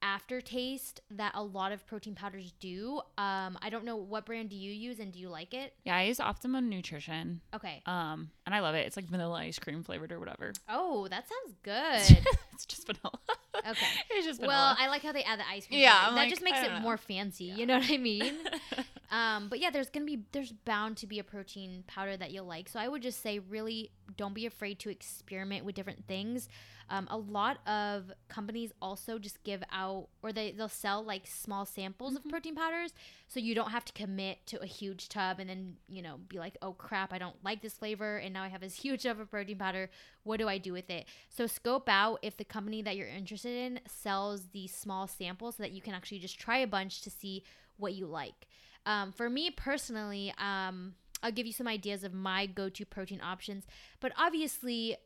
[0.03, 3.01] aftertaste that a lot of protein powders do.
[3.17, 5.75] Um, I don't know what brand do you use and do you like it?
[5.85, 7.41] Yeah, I use Optimum Nutrition.
[7.55, 7.83] Okay.
[7.87, 8.87] Um, and I love it.
[8.87, 10.53] It's like vanilla ice cream flavored or whatever.
[10.71, 12.25] Oh, that sounds good.
[12.53, 13.19] it's just vanilla.
[13.57, 13.87] Okay.
[14.11, 14.55] it's just vanilla.
[14.57, 14.77] well.
[14.79, 15.81] I like how they add the ice cream.
[15.81, 16.11] Yeah.
[16.11, 16.81] That like, just makes it know.
[16.81, 17.47] more fancy.
[17.47, 17.57] Yeah.
[17.57, 18.35] You know what I mean?
[19.11, 22.45] Um, but yeah, there's gonna be there's bound to be a protein powder that you'll
[22.45, 22.69] like.
[22.69, 26.49] So I would just say really don't be afraid to experiment with different things.
[26.91, 31.65] Um, a lot of companies also just give out or they they'll sell like small
[31.67, 32.17] samples Mhm.
[32.17, 32.93] of protein powders,
[33.29, 36.39] so you don't have to commit to a huge tub and then you know be
[36.39, 39.21] like, oh crap, I don't like this flavor, and now I have this huge tub
[39.21, 39.91] of protein powder.
[40.25, 41.07] What do I do with it?
[41.31, 45.63] So scope out if the company that you're interested in sells these small samples so
[45.63, 47.45] that you can actually just try a bunch to see
[47.79, 48.48] what you like.
[48.89, 53.67] Um, for me personally, um, I'll give you some ideas of my go-to protein options.
[54.01, 54.97] But obviously,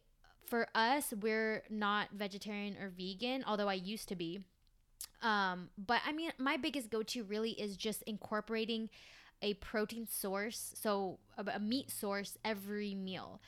[0.47, 4.41] for us, we're not vegetarian or vegan, although I used to be.
[5.21, 8.89] Um, but I mean, my biggest go-to really is just incorporating
[9.43, 13.41] a protein source, so a, a meat source every meal.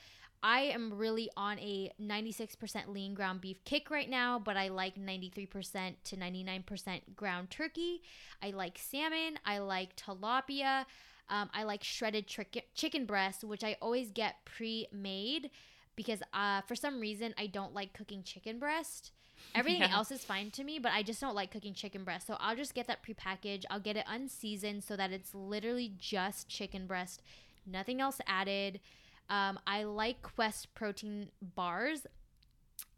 [0.43, 4.95] I am really on a 96% lean ground beef kick right now, but I like
[4.97, 8.01] 93% to 99% ground turkey.
[8.43, 9.39] I like salmon.
[9.45, 10.85] I like tilapia.
[11.29, 15.49] Um, I like shredded chicken chicken breast, which I always get pre-made
[15.95, 19.11] because uh, for some reason I don't like cooking chicken breast.
[19.55, 19.89] Everything Yeah.
[19.89, 22.27] else is fine to me, but I just don't like cooking chicken breast.
[22.27, 23.65] So I'll just get that prepackaged.
[23.69, 27.21] I'll get it unseasoned so that it's literally just chicken breast,
[27.65, 28.79] nothing else added.
[29.29, 32.05] Um, I like Quest protein bars,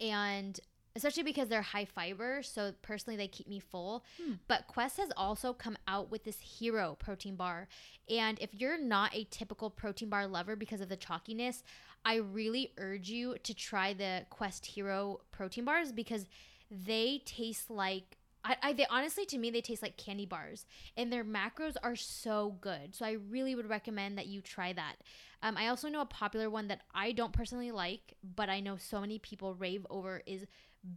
[0.02, 0.60] and
[0.96, 2.42] especially because they're high fiber.
[2.44, 4.04] So personally, they keep me full.
[4.22, 4.34] Hmm.
[4.48, 7.68] But Quest has also come out with this Hero protein bar,
[8.10, 11.64] and if you're not a typical protein bar lover because of the chalkiness,
[12.04, 16.26] I really urge you to try the Quest Hero protein bars because
[16.70, 18.17] they taste like.
[18.48, 21.96] I, I, they honestly to me they taste like candy bars and their macros are
[21.96, 24.96] so good so i really would recommend that you try that
[25.44, 28.78] um, I also know a popular one that I don't personally like, but I know
[28.78, 30.46] so many people rave over is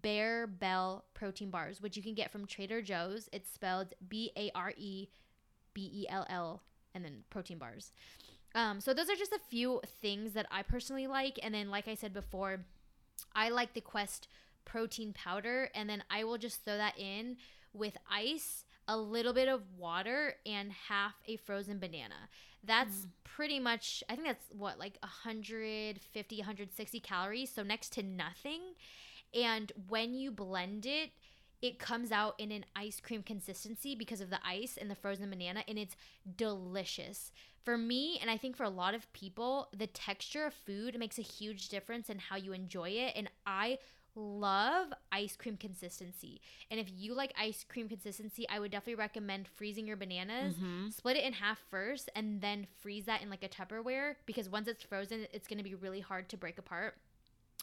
[0.02, 3.28] Barebell protein bars, which you can get from Trader Joe's.
[3.32, 5.08] It's spelled B A R E
[5.74, 6.62] B E L L
[6.94, 7.92] and then protein bars.
[8.54, 11.86] Um, so those are just a few things that I personally like, and then like
[11.86, 12.64] I said before,
[13.34, 14.26] I like the Quest
[14.70, 17.36] protein powder, and then I will just throw that in
[17.72, 22.28] with ice, a little bit of water, and half a frozen banana.
[22.64, 23.08] That's mm.
[23.24, 27.50] pretty much, I think that's what, like 150, 160 calories.
[27.50, 28.60] So next to nothing.
[29.34, 31.10] And when you blend it,
[31.62, 35.28] it comes out in an ice cream consistency because of the ice and the frozen
[35.30, 35.96] banana, and it's
[36.36, 37.32] delicious.
[37.64, 41.18] For me, and I think for a lot of people, the texture of food makes
[41.18, 43.12] a huge difference in how you enjoy it.
[43.14, 43.78] And I
[44.14, 46.40] love ice cream consistency.
[46.70, 50.92] And if you like ice cream consistency, I would definitely recommend freezing your bananas Mhm.
[50.92, 54.68] split it in half first and then freeze that in like a Tupperware because once
[54.68, 56.96] it's frozen, it's going to be really hard to break apart.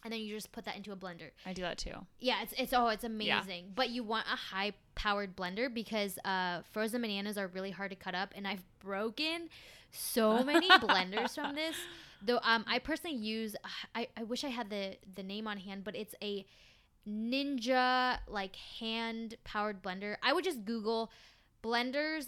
[0.04, 1.32] And then you just put that into a blender.
[1.46, 2.06] I do that too.
[2.20, 3.72] Yeah, it's it's oh, it's amazing.
[3.76, 7.96] But you want a high powered blender because uh, frozen bananas are really hard to
[7.96, 9.50] cut up, and I've broken
[9.92, 11.76] so many blenders from this.
[12.22, 13.56] Though um, I personally use
[13.96, 16.46] I, I wish I had the the name on hand, but it's a
[17.08, 20.16] Ninja like hand powered blender.
[20.22, 21.12] I would just Google
[21.64, 22.28] blenders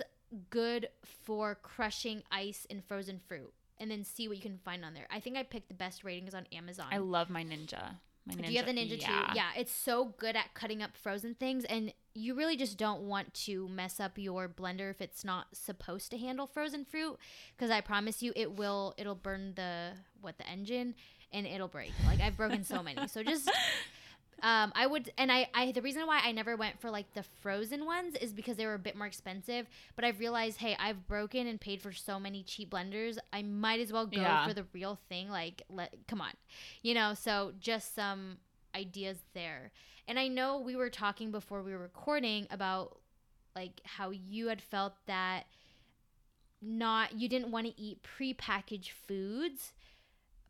[0.49, 4.93] good for crushing ice and frozen fruit, and then see what you can find on
[4.93, 5.08] there.
[5.12, 6.88] I think I picked the best ratings on Amazon.
[6.91, 7.95] I love my ninja.
[8.35, 8.45] Ninja.
[8.45, 9.07] Do you have the Ninja yeah.
[9.07, 9.35] too?
[9.35, 13.33] Yeah, it's so good at cutting up frozen things, and you really just don't want
[13.45, 17.17] to mess up your blender if it's not supposed to handle frozen fruit,
[17.55, 18.93] because I promise you, it will.
[18.97, 20.95] It'll burn the what the engine,
[21.31, 21.91] and it'll break.
[22.05, 23.07] Like I've broken so many.
[23.07, 23.49] So just
[24.41, 27.23] Um, I would, and I, I, the reason why I never went for like the
[27.41, 29.67] frozen ones is because they were a bit more expensive.
[29.95, 33.17] But I've realized, hey, I've broken and paid for so many cheap blenders.
[33.34, 34.47] I might as well go Yeah.
[34.47, 35.30] for the real thing.
[35.30, 36.32] Like, let, come on,
[36.82, 37.13] you know.
[37.13, 38.38] So just some
[38.75, 39.71] ideas there.
[40.08, 42.97] And I know we were talking before we were recording about
[43.56, 45.43] like how you had felt that
[46.62, 49.73] not you didn't want to eat prepackaged foods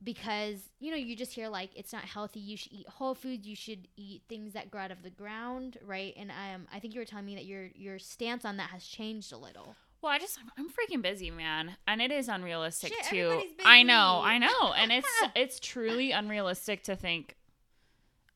[0.04, 3.46] because you know you just hear like it's not healthy you should eat whole foods
[3.46, 6.94] you should eat things that grow out of the ground right and um, i think
[6.94, 10.14] you were telling me that your your stance on that has changed a little Well,
[10.14, 13.42] I just I'm freaking busy, man, and it is unrealistic Shit, too.
[13.66, 14.22] I know.
[14.24, 17.36] I know, and it's it's truly unrealistic to think.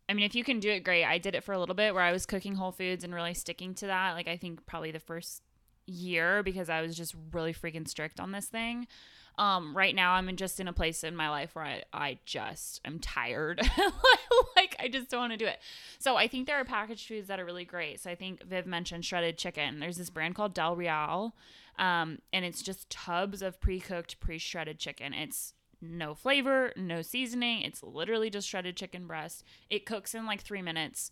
[0.09, 1.05] I mean, if you can do it, great.
[1.05, 3.33] I did it for a little bit where I was cooking whole foods and really
[3.33, 4.11] sticking to that.
[4.11, 5.41] Like I think probably the first
[5.85, 8.87] year because I was just really freaking strict on this thing.
[9.37, 12.81] Um, right now I'm just in a place in my life where I, I just
[12.85, 13.61] am tired.
[14.55, 15.59] like I just don't want to do it.
[15.99, 17.99] So I think there are packaged foods that are really great.
[17.99, 19.79] So I think Viv mentioned shredded chicken.
[19.79, 21.35] There's this brand called Del Real.
[21.79, 25.13] Um, and it's just tubs of pre-cooked, pre-shredded chicken.
[25.13, 27.61] It's no flavor, no seasoning.
[27.63, 29.43] It's literally just shredded chicken breast.
[29.69, 31.11] It cooks in like three minutes.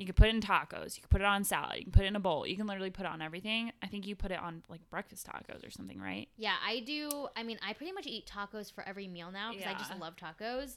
[0.00, 0.96] You can put it in tacos.
[0.96, 1.76] You can put it on salad.
[1.78, 2.46] You can put it in a bowl.
[2.46, 3.70] You can literally put it on everything.
[3.82, 6.26] I think you put it on like breakfast tacos or something, right?
[6.36, 9.66] yeah i do i mean i pretty much eat tacos for every meal now because
[9.66, 10.76] i just love tacos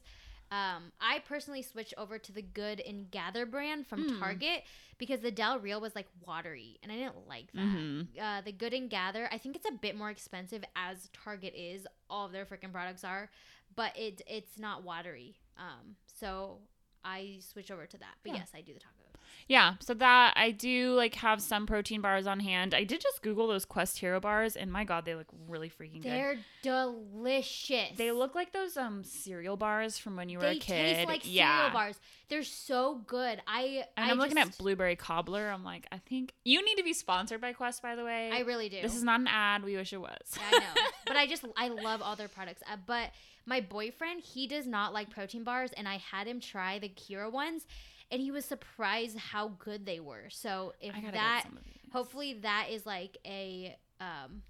[0.51, 4.19] um, I personally switched over to the Good and Gather brand from Mm.
[4.19, 4.63] Target
[4.99, 7.61] because the Del Real was like watery, and I didn't like that.
[7.61, 8.07] Mhm.
[8.21, 9.27] uh, the Good and Gather.
[9.31, 11.87] I think it's a bit more expensive as Target is.
[12.07, 13.31] All of their freaking products are,
[13.75, 15.39] but it it's not watery.
[15.57, 16.59] Um, so
[17.03, 18.15] I switch over to that.
[18.21, 18.39] But Yeah.
[18.39, 19.02] yes, I do the tacos.
[19.47, 22.73] Yeah, so that I do like have some protein bars on hand.
[22.73, 26.01] I did just Google those Quest Hero bars, and my God, they look really freaking
[26.01, 26.11] good.
[26.11, 27.97] They're delicious.
[27.97, 30.95] They look like those um cereal bars from when you were They a kid.
[30.95, 31.57] taste like yeah.
[31.57, 31.99] cereal bars.
[32.29, 33.41] They're so good.
[33.47, 35.49] I And I I'm looking at blueberry cobbler.
[35.49, 38.31] I'm like, I think you need to be sponsored by Quest, by the way.
[38.33, 38.81] I really do.
[38.81, 39.63] This is not an ad.
[39.63, 40.17] We wish it was.
[40.35, 40.81] Yeah, I know.
[41.05, 42.63] but I just I love all their products.
[42.71, 43.11] Uh, but
[43.45, 47.29] my boyfriend, he does not like protein bars, and I had him try the Hero
[47.29, 47.65] ones,
[48.13, 50.25] and he was surprised how good they were.
[50.29, 51.73] So if that, get some of these.
[51.91, 54.43] hopefully, that is like a um,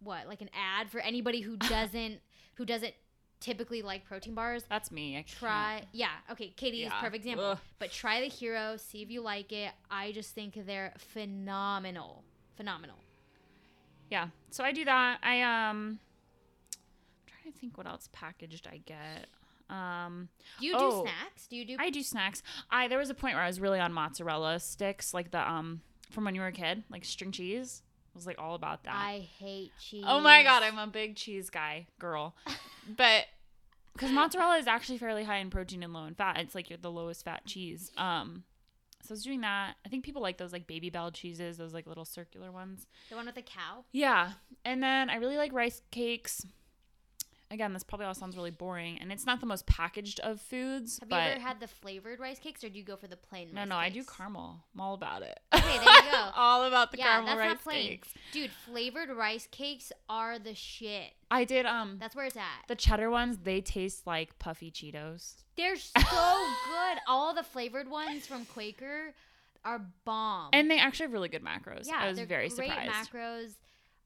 [0.00, 2.18] what like an ad for anybody who doesn't
[2.54, 2.92] who doesn't
[3.38, 4.64] typically like protein bars.
[4.68, 5.12] That's me.
[5.12, 5.28] I can't.
[5.28, 6.52] Try, yeah, okay.
[6.56, 7.00] Katie is Yeah.
[7.00, 7.44] perfect example.
[7.46, 7.58] Ugh.
[7.78, 9.70] But try the hero, see if you like it.
[9.88, 12.24] I just think they're phenomenal,
[12.56, 12.96] phenomenal.
[14.10, 14.26] Yeah.
[14.50, 15.18] So I do that.
[15.22, 16.00] I um.
[16.72, 19.28] I'm trying to think what else packaged I get.
[19.70, 20.28] Um,
[20.60, 21.02] Do you do Oh.
[21.02, 21.46] snacks?
[21.46, 21.76] Do you do?
[21.78, 22.42] I do snacks.
[22.70, 25.82] I there was a point where I was really on mozzarella sticks, like the um
[26.10, 27.82] from when you were a kid, like string cheese.
[28.14, 28.94] I was like all about that.
[28.96, 30.04] I hate cheese.
[30.06, 32.34] Oh my god, I'm a big cheese guy, girl.
[32.96, 33.26] But
[33.92, 36.78] because mozzarella is actually fairly high in protein and low in fat, it's like you're
[36.78, 37.90] the lowest fat cheese.
[37.98, 38.44] Um,
[39.02, 39.74] so I was doing that.
[39.84, 42.86] I think people like those like Babybel cheeses, those like little circular ones.
[43.10, 43.84] the one with the cow.
[43.92, 44.32] Yeah,
[44.64, 46.46] and then I really like rice cakes.
[47.50, 50.98] Again, this probably all sounds really boring, and it's not the most packaged of foods,
[51.00, 53.48] Have you ever had the flavored rice cakes, or do you go for the plain?
[53.54, 54.62] no, no, I do caramel.
[54.74, 55.40] I'm all about it.
[55.54, 56.30] Okay, there you go.
[56.36, 58.08] all about the yeah, caramel that's rice not plain, cakes.
[58.32, 58.50] dude.
[58.66, 61.12] Flavored rice cakes are the shit.
[61.30, 62.42] I did um That's where it's at.
[62.68, 63.38] the cheddar ones.
[63.42, 65.36] They taste like puffy Cheetos.
[65.56, 66.98] They're so good.
[67.06, 69.14] All the flavored ones from Quaker
[69.64, 70.50] are bomb.
[70.52, 71.86] And they actually have really good macros.
[71.86, 73.10] yeah, I was they're very great surprised.
[73.12, 73.52] macros.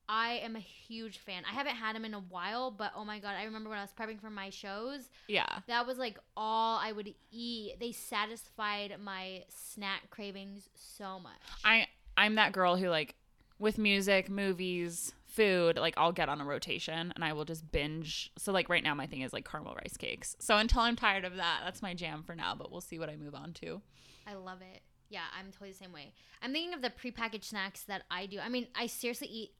[0.08, 1.44] I am a huge fan.
[1.48, 3.82] I haven't had them in a while, but oh my god, I remember when I
[3.82, 5.08] was prepping for my shows.
[5.28, 5.60] yeah.
[5.68, 7.78] That was like all I would eat.
[7.80, 11.32] They satisfied my snack cravings so much.
[11.64, 11.86] I
[12.16, 13.14] I'm that girl who like
[13.58, 18.32] with music, movies, food, like I'll get on a rotation and I will just binge.
[18.36, 20.36] So like right now my thing is like caramel rice cakes.
[20.38, 23.08] So until I'm tired of that, that's my jam for now, but we'll see what
[23.08, 23.80] I move on to.
[24.26, 24.82] I love it.
[25.08, 26.12] Yeah, I'm totally the same way.
[26.42, 28.40] I'm thinking of the prepackaged snacks that I do.
[28.40, 29.50] I mean, I seriously eat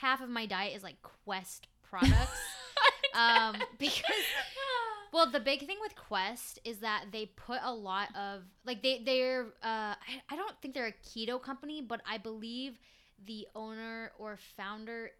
[0.00, 2.40] half of my diet is like Quest products.
[3.14, 4.02] um, because
[5.12, 9.02] well, the big thing with Quest is that they put a lot of like they
[9.04, 12.78] they're uh I, I don't think they're a keto company, but I believe
[13.26, 15.10] the owner or founder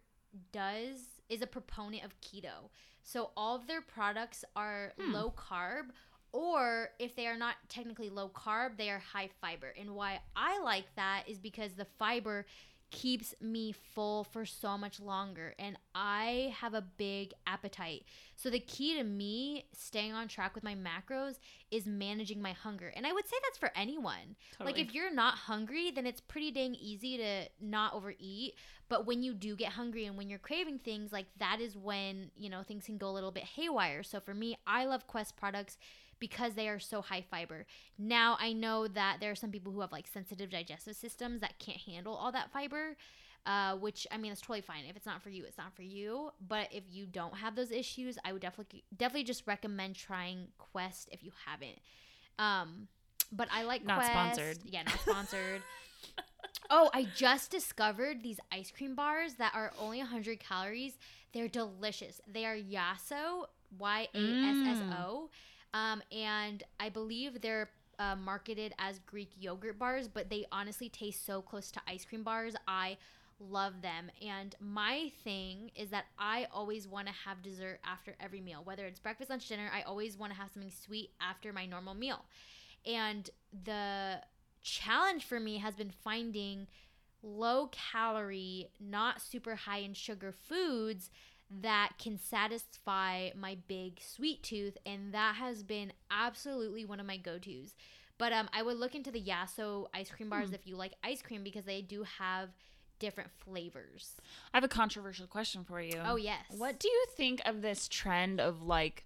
[0.51, 2.69] does is a proponent of keto.
[3.03, 5.13] So all of their products are Hmm.
[5.13, 5.89] low carb
[6.31, 9.73] or if they are not technically low carb, they are high fiber.
[9.79, 12.45] And why I like that is because the fiber
[12.91, 18.05] keeps me full for so much longer and I have a big appetite.
[18.35, 21.39] So the key to me staying on track with my macros
[21.71, 22.91] is managing my hunger.
[22.95, 24.35] And I would say that's for anyone.
[24.59, 28.55] Like if you're not hungry, then it's pretty dang easy to not overeat.
[28.87, 32.31] But when you do get hungry and when you're craving things, like that is when,
[32.35, 34.01] you know, things can go a little bit haywire.
[34.03, 35.77] So for me, I love Quest products
[36.19, 37.65] because they are so high fiber.
[37.97, 41.59] Now I know that there are some people who have like sensitive digestive systems that
[41.59, 42.95] can't handle all that fiber.
[43.45, 44.83] Uh, which I mean, it's totally fine.
[44.87, 46.31] If it's not for you, it's not for you.
[46.45, 51.09] But if you don't have those issues, I would definitely definitely just recommend trying Quest
[51.11, 51.79] if you haven't.
[52.37, 52.89] Um,
[53.31, 54.11] but I like Not Quest.
[54.11, 54.57] sponsored.
[54.65, 55.61] Yeah, not sponsored.
[56.69, 60.97] oh, I just discovered these ice cream bars that are only 100 calories.
[61.33, 62.19] They're delicious.
[62.31, 63.45] They are Yasso,
[63.77, 65.29] Y A S S O.
[65.73, 71.25] Um, and I believe they're uh, marketed as Greek yogurt bars, but they honestly taste
[71.25, 72.55] so close to ice cream bars.
[72.67, 72.97] I
[73.39, 74.09] love them.
[74.25, 78.85] And my thing is that I always want to have dessert after every meal, whether
[78.85, 79.69] it's breakfast, lunch, dinner.
[79.73, 82.25] I always want to have something sweet after my normal meal.
[82.85, 83.29] And
[83.65, 84.21] the
[84.61, 86.67] challenge for me has been finding
[87.21, 91.09] low calorie, not super high in sugar foods
[91.61, 97.17] that can satisfy my big sweet tooth and that has been absolutely one of my
[97.17, 97.73] go-tos.
[98.17, 100.55] But um I would look into the Yasso ice cream bars Hmm.
[100.55, 102.49] if you like ice cream because they do have
[102.99, 104.15] different flavors.
[104.53, 105.99] I have a controversial question for you.
[106.05, 106.43] Oh yes.
[106.49, 109.05] What do you think of this trend of like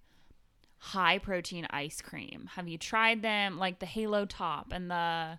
[0.78, 2.50] high protein ice cream?
[2.56, 3.56] Have you tried them?
[3.56, 5.38] Like the Halo Top and the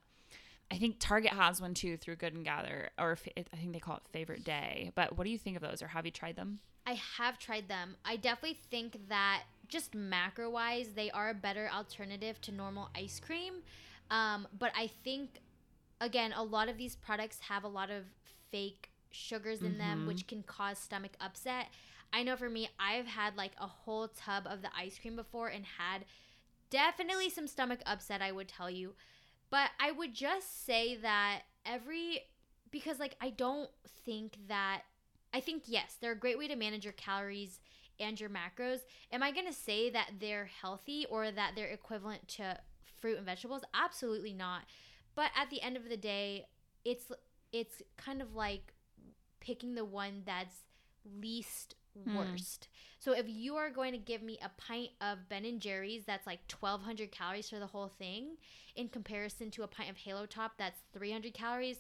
[0.72, 3.98] I think Target has one too through Good and Gather, or I think they call
[3.98, 4.92] it Favorite Day.
[4.96, 6.58] But what do you think of those, or have you tried them?
[6.86, 7.96] I have tried them.
[8.06, 13.20] I definitely think that just macro wise, they are a better alternative to normal ice
[13.20, 13.64] cream.
[14.12, 15.42] Um, but I think,
[16.00, 18.04] again, a lot of these products have a lot of
[18.52, 20.08] fake sugars in them, Mhm.
[20.08, 21.68] which can cause stomach upset.
[22.14, 25.48] I know for me, I've had like a whole tub of the ice cream before
[25.48, 26.06] and had
[26.70, 28.96] definitely some stomach upset, I would tell you.
[29.50, 32.22] But I would just say that every,
[32.72, 33.72] because like I don't
[34.06, 34.84] think that
[35.34, 37.60] I think yes, they're a great way to manage your calories
[38.00, 38.80] and your macros.
[39.12, 42.58] Am I going to say that they're healthy or that they're equivalent to
[43.00, 43.64] fruit and vegetables?
[43.74, 44.62] Absolutely not.
[45.16, 46.46] But at the end of the day,
[46.84, 47.12] it's
[47.52, 48.74] it's kind of like
[49.40, 50.56] picking the one that's
[51.20, 52.16] least Hmm.
[52.18, 52.68] worst.
[53.00, 56.28] So if you are going to give me a pint of Ben and Jerry's that's
[56.28, 58.36] like 1200 calories for the whole thing
[58.76, 61.78] in comparison to a pint of Halo Top that's 300 calories,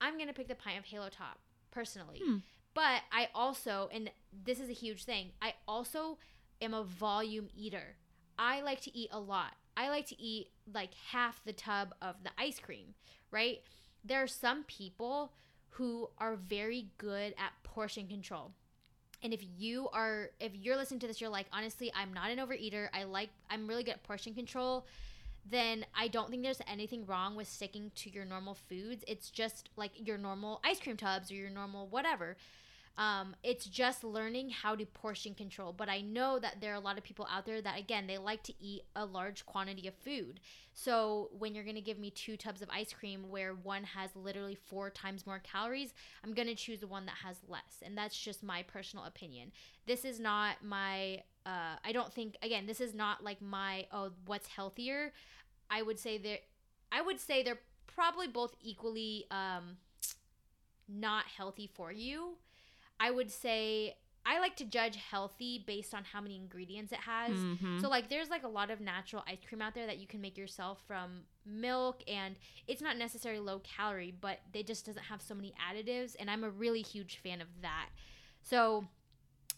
[0.00, 1.38] I'm going to pick the pint of Halo Top
[1.70, 2.20] personally.
[2.24, 2.38] Hmm.
[2.74, 4.10] But I also, and
[4.44, 6.18] this is a huge thing, I also
[6.60, 7.96] am a volume eater.
[8.38, 9.54] I like to eat a lot.
[9.76, 12.94] I like to eat like half the tub of the ice cream,
[13.30, 13.60] right?
[14.04, 15.32] There are some people
[15.70, 18.52] who are very good at portion control.
[19.22, 22.38] And if you are if you're listening to this you're like honestly I'm not an
[22.38, 22.88] overeater.
[22.92, 24.86] I like I'm really good at portion control.
[25.50, 29.04] Then I don't think there's anything wrong with sticking to your normal foods.
[29.06, 32.36] It's just like your normal ice cream tubs or your normal whatever.
[32.98, 35.72] Um, it's just learning how to portion control.
[35.72, 38.18] But I know that there are a lot of people out there that, again, they
[38.18, 40.40] like to eat a large quantity of food.
[40.74, 44.10] So when you're going to give me two tubs of ice cream where one has
[44.16, 45.94] literally four times more calories,
[46.24, 47.82] I'm going to choose the one that has less.
[47.84, 49.52] And that's just my personal opinion.
[49.86, 54.10] This is not my, uh, I don't think, again, this is not like my, oh,
[54.26, 55.12] what's healthier.
[55.70, 56.38] I would say they're,
[56.90, 59.76] I would say they're probably both equally um,
[60.88, 62.36] not healthy for you.
[63.00, 63.96] I would say
[64.26, 67.32] I like to judge healthy based on how many ingredients it has.
[67.32, 67.80] Mhm.
[67.80, 70.20] So like there's like a lot of natural ice cream out there that you can
[70.20, 75.22] make yourself from milk and it's not necessarily low calorie, but it just doesn't have
[75.22, 77.88] so many additives and I'm a really huge fan of that.
[78.42, 78.86] So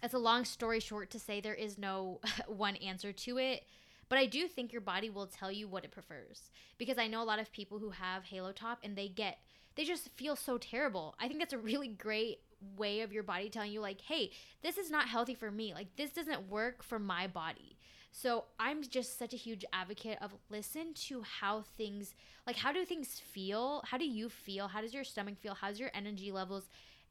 [0.03, 3.65] it's a long story short to say there is no one answer to it.
[4.11, 6.51] But I do think your body will tell you what it prefers.
[6.77, 9.39] Because I know a lot of people who have Halo Top and they get
[9.77, 11.15] they just feel so terrible.
[11.21, 12.41] I think that's a really great
[12.77, 14.33] way of your body telling you like, "Hey,
[14.63, 15.73] this is not healthy for me.
[15.73, 17.79] Like this doesn't work for my body."
[18.13, 22.15] So, I'm just such a huge advocate of listen to how things
[22.49, 23.83] like how do things feel?
[23.87, 24.67] How do you feel?
[24.69, 25.55] How does your stomach feel?
[25.55, 26.69] How's your energy levels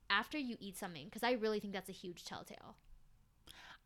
[0.09, 1.09] after you eat something?
[1.09, 2.75] Cuz I really think that's a huge telltale.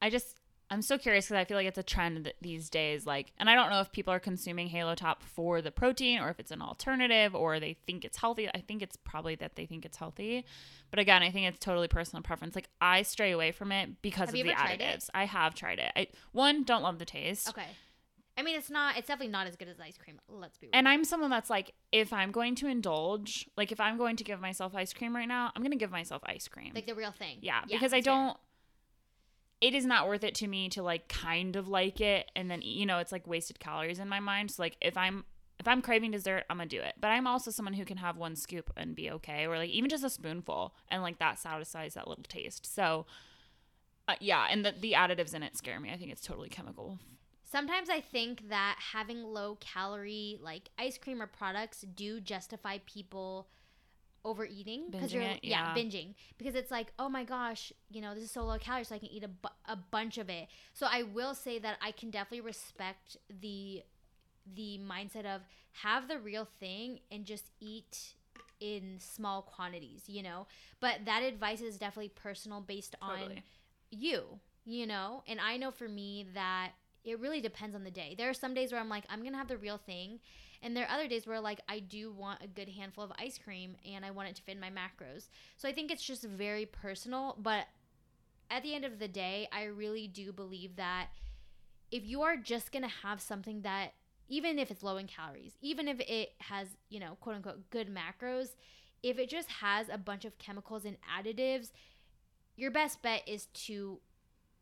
[0.01, 0.39] I just
[0.73, 3.05] I'm so curious because I feel like it's a trend that these days.
[3.05, 6.29] Like, and I don't know if people are consuming Halo Top for the protein or
[6.29, 8.49] if it's an alternative or they think it's healthy.
[8.49, 10.45] I think it's probably that they think it's healthy,
[10.89, 12.55] but again, I think it's totally personal preference.
[12.55, 14.99] Like, I stray away from it because Have of the ever tried it?
[14.99, 15.09] additives.
[15.13, 15.91] I have tried it.
[15.95, 17.49] I one don't love the taste.
[17.49, 17.67] Okay.
[18.35, 20.19] I mean, it's not it's definitely not as good as ice cream.
[20.27, 20.71] Let's be real.
[20.73, 24.23] And I'm someone that's like, if I'm going to indulge, like if I'm going to
[24.23, 26.71] give myself ice cream right now, I'm going to give myself ice cream.
[26.73, 27.37] like the real thing.
[27.41, 28.35] Yeah, because I that's fair.
[29.63, 32.61] It is not worth it to me to like kind of like it, and then
[32.61, 34.51] you know it's like wasted calories in my mind.
[34.51, 35.23] So like if I'm
[35.57, 36.95] if I'm craving dessert, I'm gonna do it.
[36.99, 39.89] But I'm also someone who can have one scoop and be okay, or like even
[39.89, 42.65] just a spoonful, and like that satisfies that little taste.
[42.65, 43.05] So,
[44.09, 45.93] uh, yeah, and the the additives in it scare me.
[45.93, 46.99] I think it's totally chemical.
[47.45, 53.47] Sometimes I think that having low calorie like ice cream or products do justify people
[54.25, 55.73] overeating because you're it, yeah.
[55.75, 55.81] yeah.
[55.81, 58.95] binging because it's like oh my gosh you know this is so low calorie so
[58.95, 61.91] I can eat a, bu- a bunch of it so I will say that I
[61.91, 63.83] can definitely respect the
[64.55, 65.41] the mindset of
[65.83, 68.13] have the real thing and just eat
[68.59, 70.47] in small quantities you know
[70.79, 73.41] but that advice is definitely personal based on
[73.93, 75.23] you, you know?
[75.27, 76.71] And I know for me that
[77.03, 78.15] it really depends on the day.
[78.17, 80.19] There are some days where I'm like, I'm going to have the real thing.
[80.63, 83.37] And there are other days where like I do want a good handful of ice
[83.37, 85.27] cream and I want it to fit in my macros.
[85.57, 87.67] So I think it's just very personal, but
[88.49, 91.07] at the end of the day, I really do believe that
[91.91, 93.93] if you are just going to have something that
[94.29, 97.93] even if it's low in calories, even if it has, you know, quote unquote good
[97.93, 98.55] macros,
[99.03, 101.71] if it just has a bunch of chemicals and additives,
[102.55, 103.99] your best bet is to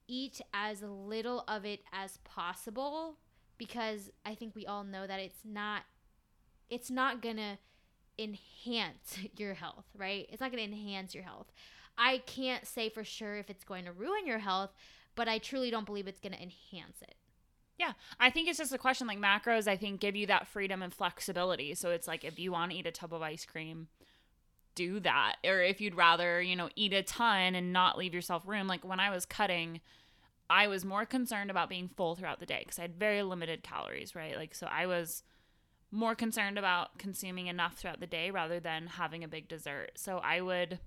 [0.07, 3.17] eat as little of it as possible
[3.57, 5.83] because I think we all know that it's not
[6.71, 7.57] it's not going to
[8.17, 10.25] enhance your health, right?
[10.31, 11.51] It's not going to enhance your health.
[11.97, 14.71] I can't say for sure if it's going to ruin your health,
[15.13, 17.15] but I truly don't believe it's going to enhance it.
[17.77, 19.67] Yeah, I think it's just a question like macros.
[19.67, 21.73] I think give you that freedom and flexibility.
[21.75, 23.87] So it's like if you want to eat a tub of ice cream,
[24.75, 25.37] do that.
[25.43, 28.67] Or if you'd rather, you know, eat a ton and not leave yourself room.
[28.67, 29.81] Like when I was cutting,
[30.49, 33.63] I was more concerned about being full throughout the day because I had very limited
[33.63, 34.35] calories, right?
[34.35, 35.23] Like, so I was
[35.91, 39.91] more concerned about consuming enough throughout the day rather than having a big dessert.
[39.95, 40.79] So I would.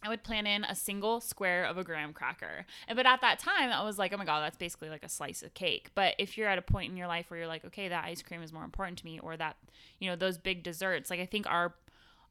[0.00, 2.66] I would plan in a single square of a graham cracker.
[2.86, 5.08] And but at that time I was like, oh my god, that's basically like a
[5.08, 5.90] slice of cake.
[5.96, 8.22] But if you're at a point in your life where you're like, okay, that ice
[8.22, 9.56] cream is more important to me or that,
[9.98, 11.74] you know, those big desserts, like I think our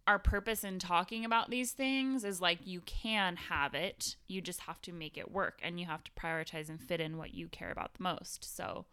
[0.08, 4.62] our purpose in talking about these things is like you can have it you just
[4.62, 7.48] have to make it work and you have to prioritize and fit in what you
[7.48, 8.86] care about the most so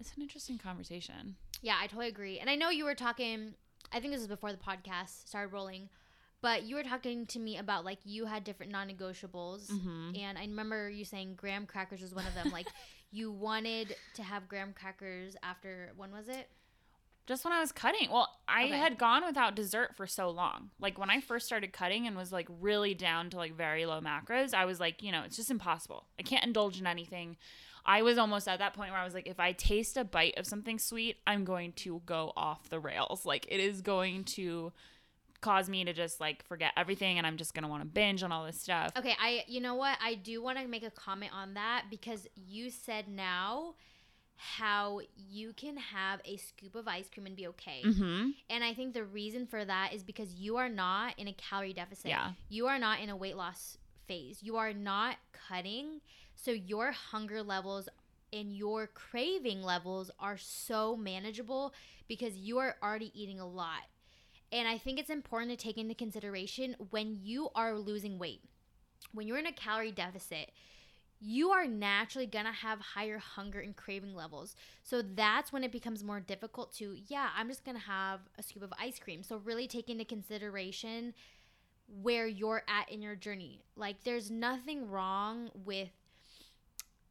[0.00, 2.38] it's an interesting conversation Yeah, I totally agree.
[2.38, 3.54] And I know you were talking,
[3.92, 5.88] I think this was before the podcast started rolling,
[6.40, 9.68] but you were talking to me about like you had different non negotiables.
[9.70, 10.12] mm-hmm.
[10.20, 12.50] And I remember you saying graham crackers was one of them.
[12.52, 12.68] like
[13.10, 16.48] you wanted to have graham crackers after, when was it?
[17.26, 18.78] just when i was cutting well i Okay.
[18.78, 22.32] had gone without dessert for so long like when i first started cutting and was
[22.32, 25.50] like really down to like very low macros i was like you know it's just
[25.50, 27.36] impossible i can't indulge in anything
[27.84, 30.36] I was almost at that point where I was like, if I taste a bite
[30.36, 33.24] of something sweet, I'm going to go off the rails.
[33.24, 34.72] Like it is going to
[35.40, 38.32] cause me to just like forget everything and I'm just gonna want to binge on
[38.32, 38.92] all this stuff.
[38.96, 39.96] Okay, I you know what?
[40.02, 43.74] I do want to make a comment on that because you said now
[44.36, 47.82] how you can have a scoop of ice cream and be okay.
[47.84, 48.30] Mm-hmm.
[48.48, 51.72] And I think the reason for that is because you are not in a calorie
[51.72, 52.06] deficit.
[52.06, 52.30] Yeah.
[52.48, 54.40] You are not in a weight loss phase.
[54.40, 55.16] You are not
[55.48, 56.00] cutting.
[56.40, 57.88] So your hunger levels
[58.32, 61.74] and your craving levels are so manageable
[62.06, 63.82] because you are already eating a lot.
[64.52, 68.40] And I think it's important to take into consideration when you are losing weight,
[69.12, 70.52] when you're in a calorie deficit,
[71.20, 74.54] you are naturally gonna have higher hunger and craving levels.
[74.84, 78.62] So that's when it becomes more difficult to, yeah, I'm just gonna have a scoop
[78.62, 79.24] of ice cream.
[79.24, 81.14] So really take into consideration
[81.88, 83.64] where you're at in your journey.
[83.74, 85.88] Like there's nothing wrong with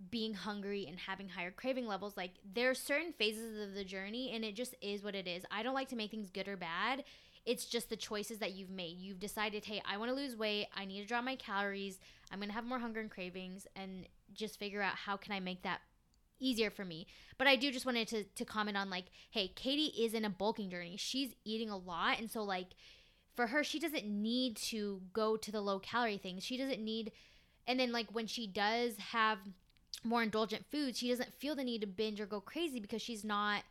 [0.10, 2.16] being hungry and having higher craving levels.
[2.16, 5.44] Like there are certain phases of the journey and it just is what it is.
[5.52, 7.04] I don't like to make things good or bad.
[7.46, 8.98] It's just the choices that you've made.
[8.98, 10.68] You've decided, hey, I want to lose weight.
[10.76, 11.98] I need to drop my calories.
[12.32, 15.40] I'm going to have more hunger and cravings and just figure out how can I
[15.40, 15.80] make that
[16.40, 17.08] easier for me.
[17.38, 20.30] But I do just wanted to, to comment on like, hey, Katie is in a
[20.30, 20.98] bulking journey.
[20.98, 22.20] She's eating a lot.
[22.20, 22.68] And so, like,
[23.36, 26.44] for her, she doesn't need to go to the low calorie things.
[26.44, 27.12] She doesn't need,
[27.66, 29.38] and then, like, when she does have
[30.04, 33.24] more indulgent foods, she doesn't feel the need to binge or go crazy because she's
[33.24, 33.64] not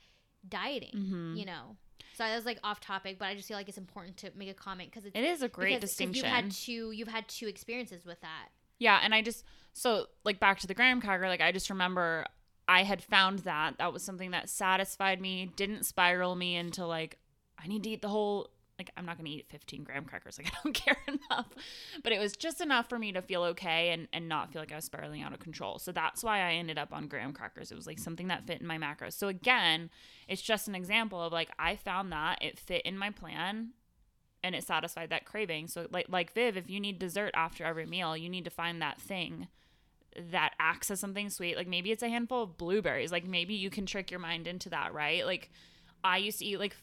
[0.48, 1.38] dieting, Mhm.
[1.38, 1.76] you know?
[2.14, 4.48] So that was like off topic, but I just feel like it's important to make
[4.48, 6.24] a comment because it's a great because- 'cause distinction.
[6.24, 8.48] You've had two, you've had two experiences with that.
[8.78, 12.26] Yeah, and I just so like back to the graham cracker, like I just remember
[12.68, 17.18] I had found that that was something that satisfied me, didn't spiral me into like
[17.58, 20.48] I need to eat the whole like I'm not gonna eat 15 graham crackers, like
[20.52, 21.46] I don't care enough.
[22.02, 24.72] But it was just enough for me to feel okay and and not feel like
[24.72, 25.78] I was spiraling out of control.
[25.78, 27.72] So that's why I ended up on graham crackers.
[27.72, 29.14] It was like something that fit in my macros.
[29.14, 29.90] So again,
[30.28, 33.70] it's just an example of like I found that it fit in my plan
[34.42, 35.68] and it satisfied that craving.
[35.68, 38.82] So like like Viv, if you need dessert after every meal, you need to find
[38.82, 39.48] that thing
[40.30, 41.56] that acts as something sweet.
[41.56, 43.12] Like maybe it's a handful of blueberries.
[43.12, 45.24] Like maybe you can trick your mind into that, right?
[45.26, 45.50] Like
[46.04, 46.76] I used to eat like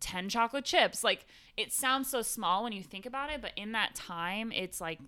[0.00, 1.04] 10 chocolate chips.
[1.04, 1.26] Like
[1.56, 4.98] it sounds so small when you think about it, but in that time, it's like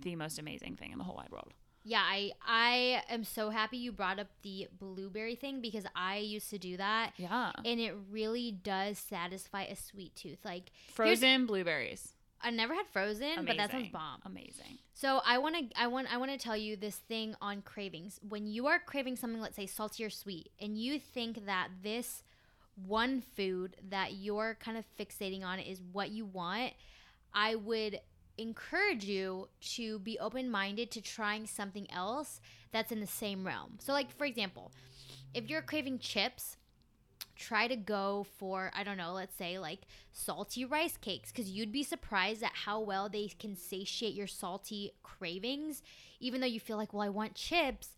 [0.00, 1.52] the most amazing thing in the whole wide world.
[1.82, 6.50] Yeah, I I am so happy you brought up the blueberry thing because I used
[6.50, 7.52] to do that Yeah.
[7.64, 10.44] and it really does satisfy a sweet tooth.
[10.44, 12.14] Like Frozen blueberries.
[12.42, 13.92] I never had frozen, but that sounds Amazing.
[13.92, 14.20] bomb.
[14.24, 14.78] Amazing.
[14.94, 18.18] So I want to I want I want to tell you this thing on cravings.
[18.28, 22.22] When you are craving something let's say salty or sweet and you think that this
[22.86, 26.72] one food that you're kind of fixating on is what you want,
[27.32, 28.00] I would
[28.38, 32.40] encourage you to be open-minded to trying something else
[32.72, 33.78] that's in the same realm.
[33.80, 34.72] So like for example,
[35.34, 36.56] if you're craving chips,
[37.36, 39.80] try to go for I don't know, let's say like
[40.12, 44.92] salty rice cakes cuz you'd be surprised at how well they can satiate your salty
[45.02, 45.82] cravings
[46.18, 47.90] even though you feel like well I want chips.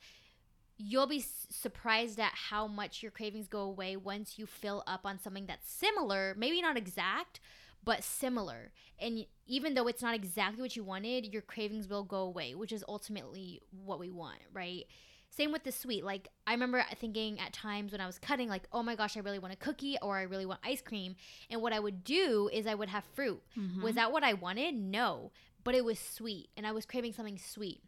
[0.84, 5.02] You'll be s- surprised at how much your cravings go away once you fill up
[5.04, 7.40] on something that's similar, maybe not exact,
[7.84, 8.72] but similar.
[8.98, 12.72] And even though it's not exactly what you wanted, your cravings will go away, which
[12.72, 14.86] is ultimately what we want, right?
[15.30, 16.04] Same with the sweet.
[16.04, 19.20] Like I remember thinking at times when I was cutting, like, oh my gosh, I
[19.20, 21.16] really want a cookie or I really want ice cream.
[21.48, 23.42] And what I would do is I would have fruit.
[23.58, 23.82] Mm-hmm.
[23.82, 24.74] Was that what I wanted?
[24.74, 25.32] No.
[25.64, 27.82] But it was sweet and I was craving something sweet.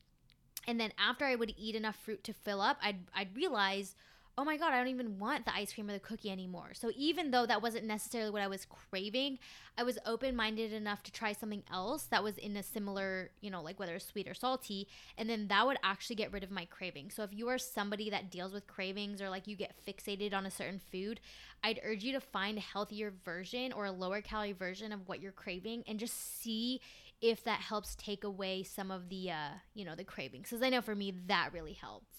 [0.66, 3.94] And then after I would eat enough fruit to fill up, I'd I'd realize,
[4.36, 6.70] oh my god, I don't even want the ice cream or the cookie anymore.
[6.72, 9.38] So even though that wasn't necessarily what I was craving,
[9.78, 13.50] I was open minded enough to try something else that was in a similar, you
[13.50, 16.50] know, like whether it's sweet or salty, and then that would actually get rid of
[16.50, 17.10] my craving.
[17.10, 20.46] So if you are somebody that deals with cravings or like you get fixated on
[20.46, 21.20] a certain food,
[21.62, 25.20] I'd urge you to find a healthier version or a lower calorie version of what
[25.20, 26.80] you're craving and just see
[27.25, 30.51] if that helps take away some of the uh, you know, the cravings.
[30.51, 32.14] Cuz I know for me that really helped.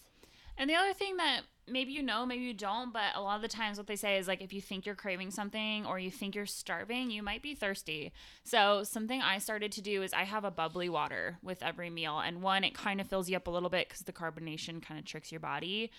[0.57, 3.41] And the other thing that maybe you know, maybe you don't, but a lot of
[3.41, 6.09] the times what they say is like if you think you're craving something or you
[6.09, 8.13] think you're starving, you might be thirsty.
[8.43, 12.19] So, something I started to do is I have a bubbly water with every meal.
[12.19, 14.99] And one, it kind of fills you up a little bit because the carbonation kind
[14.99, 15.91] of tricks your body.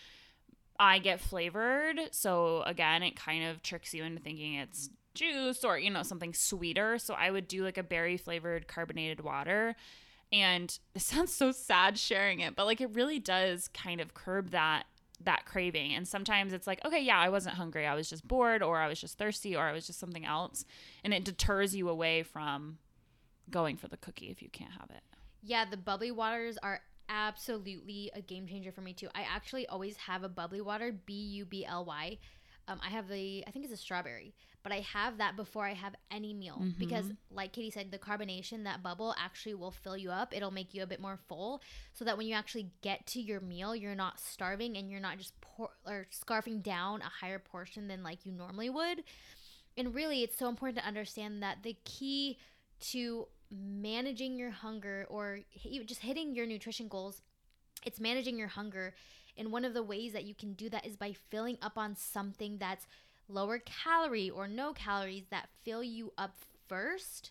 [0.79, 2.01] I get flavored.
[2.13, 6.35] So, again, it kind of tricks you into thinking it's juice or, you know, something
[6.35, 6.99] sweeter.
[6.99, 9.75] So, I would do like a berry flavored carbonated water.
[10.33, 14.51] And it sounds so sad sharing it, but like it really does kind of curb
[14.51, 14.85] that
[15.25, 15.95] that craving.
[15.95, 17.87] And sometimes it's like, okay, yeah, I wasn't hungry.
[17.87, 20.65] I was just bored or I was just thirsty or I was just something else.
[21.03, 22.79] And it deters you away from
[23.51, 25.03] going for the cookie if you can't have it.
[25.43, 29.09] Yeah, the bubbly waters are absolutely a game changer for me too.
[29.15, 32.19] I actually always have a bubbly water, B U B L Y.
[32.69, 35.75] Um, I have the, I think it's a strawberry, but I have that before I
[35.75, 36.79] have any meal Mhm.
[36.79, 40.35] because, like Katie said, the carbonation, that bubble actually will fill you up.
[40.35, 41.63] It'll make you a bit more full
[41.93, 45.19] so that when you actually get to your meal, you're not starving and you're not
[45.19, 49.05] just pour or scarfing down a higher portion than like you normally would.
[49.77, 52.39] And really, it's so important to understand that the key
[52.81, 57.23] to managing your hunger or even just hitting your nutrition goals
[57.85, 58.95] it's managing your hunger
[59.37, 61.95] and one of the ways that you can do that is by filling up on
[61.97, 62.87] something that's
[63.29, 66.37] lower calorie or no calories that fill you up
[66.69, 67.31] first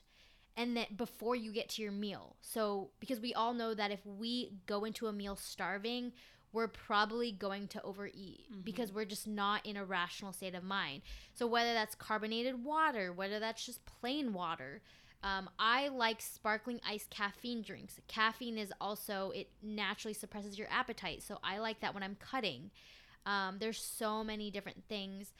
[0.57, 4.05] and that before you get to your meal so because we all know that if
[4.05, 6.11] we go into a meal starving
[6.53, 8.63] we're probably going to overeat Mhm.
[8.63, 11.01] because we're just not in a rational state of mind
[11.33, 14.81] so whether that's carbonated water whether that's just plain water
[15.23, 17.99] um, I like sparkling iced caffeine drinks.
[18.07, 21.23] Caffeine is also, it naturally suppresses your appetite.
[21.23, 22.71] So I like that when I'm cutting.
[23.25, 25.33] Um, there's so many different things.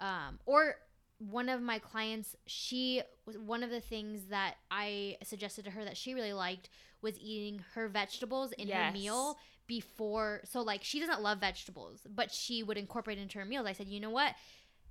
[0.00, 0.76] Um, or
[1.18, 5.84] one of my clients, she was one of the things that I suggested to her
[5.84, 6.68] that she really liked
[7.02, 10.40] was eating her vegetables in her meal before.
[10.44, 13.66] So, like, she doesn't love vegetables, but she would incorporate into her meals.
[13.66, 14.34] I said, you know what?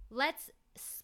[0.09, 0.49] Let's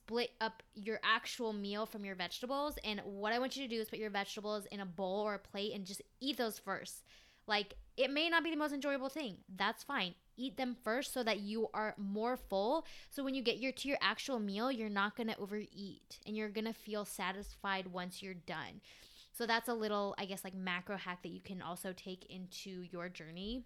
[0.05, 2.77] split up your actual meal from your vegetables.
[2.83, 5.35] And what I want you to do is put your vegetables in a bowl or
[5.35, 7.03] a plate and just eat those first.
[7.47, 9.37] Like, it may not be the most enjoyable thing.
[9.55, 10.15] That's fine.
[10.35, 12.85] Eat them first so that you are more full.
[13.09, 16.49] So when you get your to your actual meal, you're not gonna overeat and you're
[16.49, 18.81] gonna feel satisfied once you're done.
[19.31, 22.83] So that's a little, I guess, like macro hack that you can also take into
[22.91, 23.63] your journey.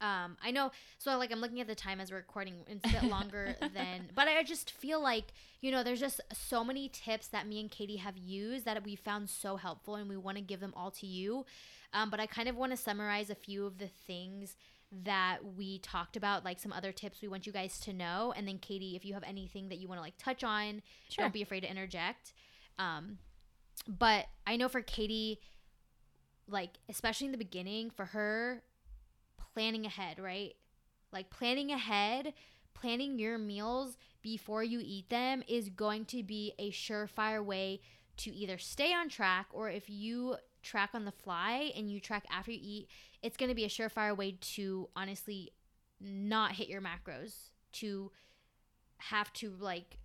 [0.00, 0.72] Um, I know.
[0.98, 2.54] So like I'm looking at the time as we're recording.
[2.68, 5.32] It's a bit longer than, but I just feel like
[5.62, 8.94] you know there's just so many tips that me and Katie have used that we
[8.96, 11.46] found so helpful, and we want to give them all to you.
[11.94, 14.56] Um, but I kind of want to summarize a few of the things
[15.04, 18.46] that we talked about, like some other tips we want you guys to know, and
[18.46, 21.24] then Katie, if you have anything that you want to like touch on, Sure.
[21.24, 22.34] don't be afraid to interject.
[22.78, 23.18] Um,
[23.88, 25.40] but I know for Katie,
[26.48, 28.62] like especially in the beginning, for her,
[29.56, 30.54] planning ahead, right?
[31.12, 32.34] Like planning ahead
[32.76, 37.80] planning your meals before you eat them is going to be a surefire way
[38.18, 42.24] to either stay on track or if you track on the fly and you track
[42.30, 42.88] after you eat,
[43.22, 45.52] it's going to be a surefire way to honestly
[46.00, 48.10] not hit your macros, to
[48.98, 49.98] have to like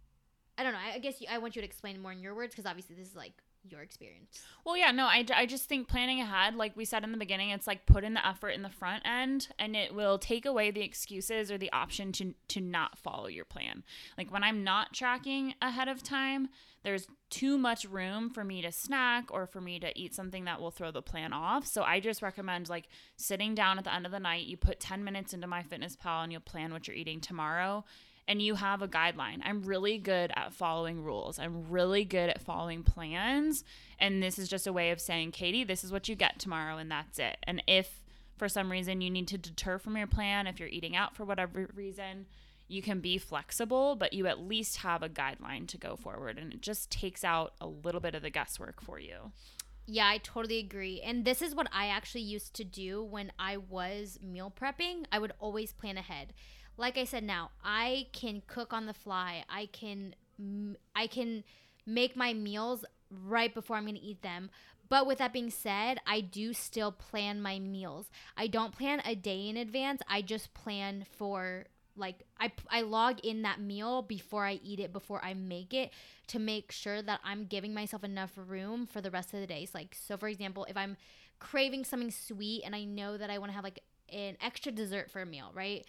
[0.58, 0.80] I don't know.
[0.80, 3.16] I guess I want you to explain more in your words because obviously this is
[3.16, 3.34] like
[3.70, 4.42] your experience.
[4.66, 7.50] Well, yeah, no, I, I just think planning ahead, like we said in the beginning,
[7.50, 10.72] it's like put in the effort in the front end and it will take away
[10.72, 13.84] the excuses or the option to, to not follow your plan.
[14.18, 16.50] Like when I'm not tracking ahead of time,
[16.84, 20.60] there's too much room for me to snack or for me to eat something that
[20.60, 21.68] will throw the plan off.
[21.68, 22.88] So I just recommend like
[23.18, 26.32] sitting down at the end of the night, you put 10 minutes into MyFitnessPal and
[26.32, 27.86] you'll plan what you're eating tomorrow
[28.32, 29.42] and you have a guideline.
[29.44, 31.38] I'm really good at following rules.
[31.38, 33.66] I'm really good at following plans.
[34.00, 36.78] And this is just a way of saying, Katie, this is what you get tomorrow,
[36.78, 37.36] and that's it.
[37.44, 38.06] And if
[38.38, 41.26] for some reason you need to deter from your plan, if you're eating out for
[41.26, 42.26] whatever reason,
[42.70, 46.38] you can be flexible, but you at least have a guideline to go forward.
[46.38, 49.34] And it just takes out a little bit of the guesswork for you.
[49.88, 51.02] Yeah, I totally agree.
[51.02, 55.04] And this is what I actually used to do when I was meal prepping.
[55.12, 56.32] I would always plan ahead
[56.78, 59.44] like I said now, I can cook on the fly.
[59.50, 60.16] I can
[60.96, 61.44] I can
[61.86, 62.86] make my meals
[63.26, 64.50] right before I'm going to eat them.
[64.90, 68.10] But with that being said, I do still plan my meals.
[68.36, 70.02] I don't plan a day in advance.
[70.10, 71.66] I just plan for
[71.96, 75.92] like I I log in that meal before I eat it before I make it
[76.28, 79.72] to make sure that I'm giving myself enough room for the rest of the days.
[79.74, 80.98] Like so for example, if I'm
[81.40, 83.80] craving something sweet and I know that I want to have like
[84.12, 85.86] an extra dessert for a meal, right?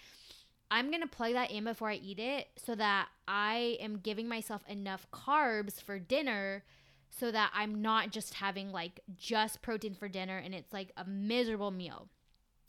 [0.73, 4.27] I'm going to plug that in before I eat it so that I am giving
[4.27, 6.65] myself enough carbs for dinner
[7.11, 11.05] so that I'm not just having like just protein for dinner and it's like a
[11.05, 12.09] miserable meal.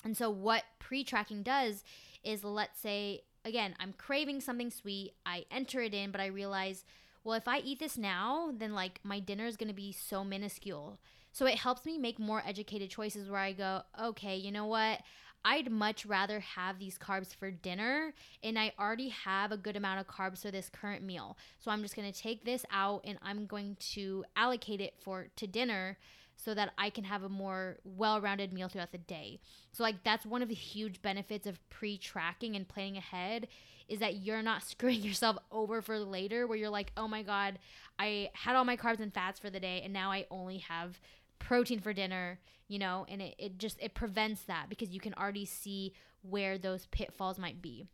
[0.03, 1.85] And so, what pre tracking does
[2.25, 6.83] is let's say, again, I'm craving something sweet, I enter it in, but I realize,
[7.23, 10.99] well, if I eat this now, then like my dinner is to be so minuscule.
[11.31, 14.99] So, it helps me make more educated choices where I go, okay, you know what?
[15.45, 18.13] I'd much rather have these carbs for dinner
[18.43, 21.37] and I already have a good amount of carbs for this current meal.
[21.59, 25.27] So I'm just going to take this out and I'm going to allocate it for
[25.35, 25.97] to dinner
[26.35, 29.39] so that I can have a more well-rounded meal throughout the day.
[29.71, 33.47] So like that's one of the huge benefits of pre-tracking and planning ahead
[33.87, 37.59] is that you're not screwing yourself over for later where you're like, "Oh my god,
[37.99, 40.99] I had all my carbs and fats for the day and now I only have
[41.43, 45.13] protein for dinner you know and it, it just it prevents that because you can
[45.15, 47.85] already see where those pitfalls might be.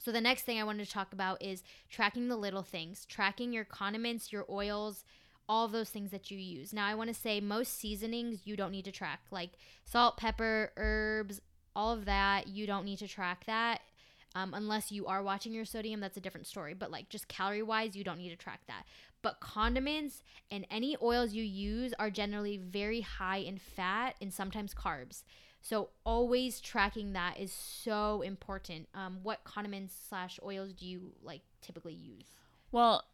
[0.00, 3.52] So the next thing i wanted to talk about is tracking the little things tracking
[3.52, 5.04] your condiments your oils
[5.50, 6.72] all those things that you use.
[6.72, 9.50] Now i want to say most seasonings you don't need to track like
[9.84, 11.40] salt pepper herbs
[11.76, 13.80] all of that you don't need to track that
[14.34, 17.62] um, unless you are watching your sodium that's a different story but like just calorie
[17.62, 18.84] wise you don't need to track that
[19.22, 24.74] but condiments and any oils you use are generally very high in fat and sometimes
[24.74, 25.22] carbs.
[25.60, 28.88] So always tracking that is so important.
[28.94, 32.26] Um, what condiments slash oils do you like typically use?
[32.70, 33.04] Well,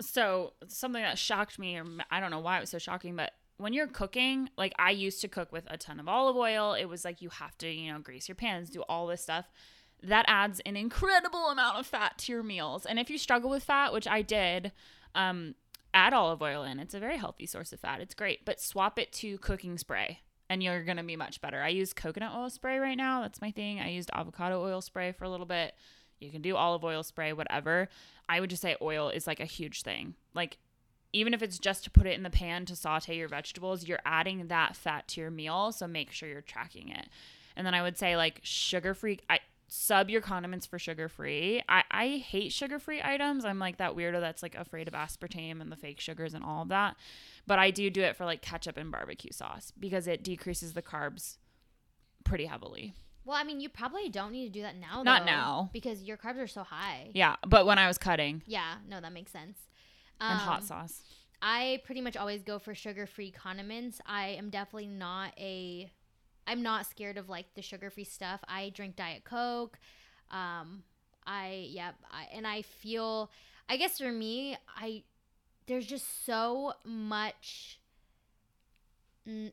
[0.00, 3.32] so something that shocked me, or I don't know why it was so shocking, but
[3.56, 6.74] when you're cooking, like I used to cook with a ton of olive oil.
[6.74, 9.46] It was like you have to, you know, grease your pans, do all this stuff.
[10.02, 12.84] That adds an incredible amount of fat to your meals.
[12.84, 14.72] And if you struggle with fat, which I did,
[15.14, 15.54] um,
[15.92, 16.78] add olive oil in.
[16.78, 18.00] It's a very healthy source of fat.
[18.00, 21.62] It's great, but swap it to cooking spray and you're going to be much better.
[21.62, 23.22] I use coconut oil spray right now.
[23.22, 23.80] That's my thing.
[23.80, 25.74] I used avocado oil spray for a little bit.
[26.20, 27.88] You can do olive oil spray, whatever.
[28.28, 30.14] I would just say oil is like a huge thing.
[30.34, 30.58] Like,
[31.12, 34.00] even if it's just to put it in the pan to saute your vegetables, you're
[34.04, 35.72] adding that fat to your meal.
[35.72, 37.08] So make sure you're tracking it.
[37.56, 39.20] And then I would say, like, sugar free.
[39.30, 39.38] I,
[39.68, 41.62] sub your condiments for sugar free.
[41.68, 43.44] I, I hate sugar free items.
[43.44, 46.62] I'm like that weirdo that's like afraid of aspartame and the fake sugars and all
[46.62, 46.96] of that.
[47.46, 50.82] But I do do it for like ketchup and barbecue sauce because it decreases the
[50.82, 51.38] carbs
[52.24, 52.94] pretty heavily.
[53.24, 55.02] Well, I mean, you probably don't need to do that now.
[55.02, 55.70] Not now.
[55.72, 57.10] Because your carbs are so high.
[57.14, 57.36] Yeah.
[57.46, 58.42] But when I was cutting.
[58.46, 58.74] Yeah.
[58.88, 59.58] No, that makes sense.
[60.20, 61.02] Um, and hot um, sauce.
[61.40, 64.00] I pretty much always go for sugar free condiments.
[64.06, 65.90] I am definitely not a
[66.46, 68.40] I'm not scared of like the sugar free stuff.
[68.48, 69.78] I drink Diet Coke.
[70.30, 70.82] Um,
[71.26, 73.30] I yeah, I, and I feel.
[73.68, 75.04] I guess for me, I
[75.66, 77.80] there's just so much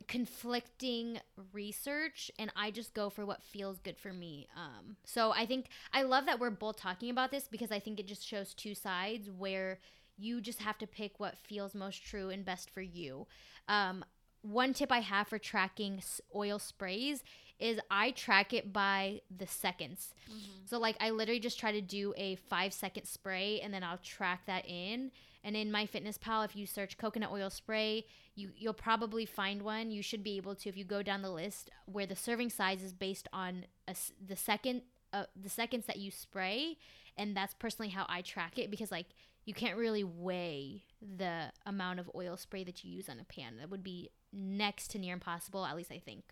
[0.08, 1.20] conflicting
[1.54, 4.48] research and I just go for what feels good for me.
[4.56, 8.00] Um, so I think I love that we're both talking about this because I think
[8.00, 9.80] it just shows two sides where
[10.18, 13.28] you just have to pick what feels most true and best for you.
[13.70, 14.04] Um,
[14.42, 16.02] one tip I have for tracking
[16.36, 17.24] oil sprays
[17.60, 20.16] is I track it by the seconds.
[20.28, 20.66] Mm-hmm.
[20.66, 24.00] So like I literally just try to do a five second spray and then I'll
[24.00, 25.12] track that in.
[25.44, 29.92] And in MyFitnessPal, if you search coconut oil spray, you you'll probably find one.
[29.92, 32.84] You should be able to if you go down the list where the serving size
[32.84, 34.82] is based on a the second
[35.14, 36.78] uh, the seconds that you spray,
[37.18, 39.08] and that's personally how I track it because like
[39.46, 43.58] you can't really weigh the amount of oil spray that you use on a pan.
[43.60, 46.24] That would be next to near impossible, at least I think.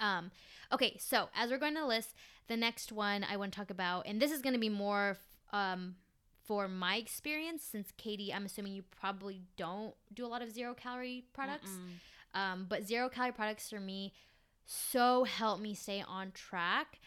[0.00, 0.30] Um,
[0.72, 2.14] okay, so as we're going to list,
[2.46, 5.18] the next one I want to talk about, and this is going to be more
[5.52, 5.96] um,
[6.44, 10.74] for my experience, since Katie, I'm assuming you probably don't do a lot of zero
[10.74, 11.70] calorie products.
[12.34, 14.12] Um, but zero calorie products for me
[14.70, 17.00] so help me stay on track.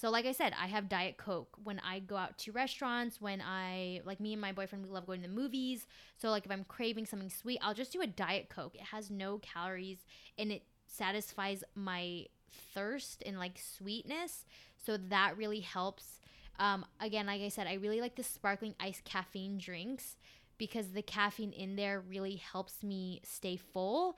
[0.00, 3.42] So, like I said, I have Diet Coke when I go out to restaurants, when
[3.42, 5.86] I, like me and my boyfriend, we love going to the movies.
[6.16, 8.74] So, like if I'm craving something sweet, I'll just do a Diet Coke.
[8.76, 9.98] It has no calories
[10.38, 12.24] and it satisfies my
[12.72, 14.46] thirst and like sweetness.
[14.82, 16.20] So, that really helps.
[16.58, 20.16] Um, again, like I said, I really like the sparkling iced caffeine drinks
[20.56, 24.16] because the caffeine in there really helps me stay full.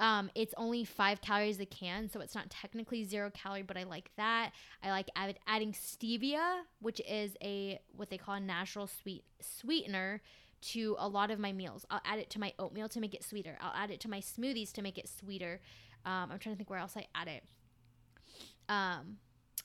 [0.00, 3.82] Um, it's only five calories a can, so it's not technically zero calorie, but I
[3.82, 4.52] like that.
[4.82, 10.22] I like add, adding stevia, which is a what they call a natural sweet sweetener
[10.62, 11.84] to a lot of my meals.
[11.90, 13.58] I'll add it to my oatmeal to make it sweeter.
[13.60, 15.60] I'll add it to my smoothies to make it sweeter.
[16.06, 17.44] Um, I'm trying to think where else I add it.
[18.70, 19.18] Um,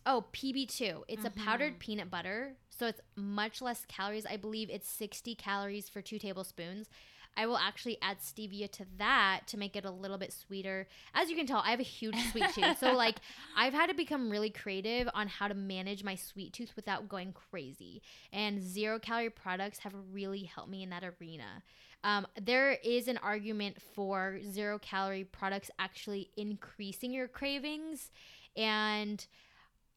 [0.06, 1.04] oh, PB2.
[1.08, 4.26] It's a powdered peanut butter, so it's much less calories.
[4.26, 6.90] I believe it's 60 calories for two tablespoons.
[7.38, 10.88] I will actually add stevia to that to make it a little bit sweeter.
[11.14, 12.80] As you can tell, I have a huge sweet tooth.
[12.80, 13.18] So like
[13.58, 17.34] I've had to become really creative on how to manage my sweet tooth without going
[17.34, 18.02] crazy.
[18.32, 21.64] And zero calorie products have really helped me in that arena.
[22.04, 28.12] Um, there is an argument for zero calorie products actually increasing your cravings.
[28.56, 29.26] And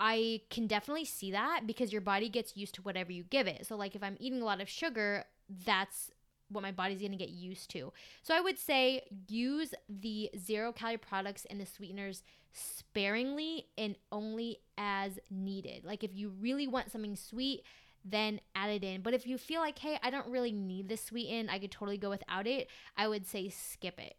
[0.01, 3.67] I can definitely see that because your body gets used to whatever you give it.
[3.67, 5.25] So, like, if I'm eating a lot of sugar,
[5.67, 6.11] that's
[6.49, 7.93] what my body's going to get used to.
[8.23, 12.23] So I would say use the zero calorie products and the sweeteners
[12.53, 15.85] sparingly and only as needed.
[15.85, 17.63] Like if you really want something sweet,
[18.05, 19.03] then add it in.
[19.03, 21.99] But if you feel like, hey, I don't really need this sweeten, I could totally
[21.99, 24.17] go without it, I would say skip it.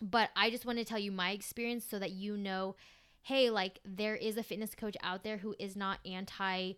[0.00, 2.76] But I just want to tell you my experience so that you know,
[3.22, 6.74] hey, like there is a fitness coach out there who is not anti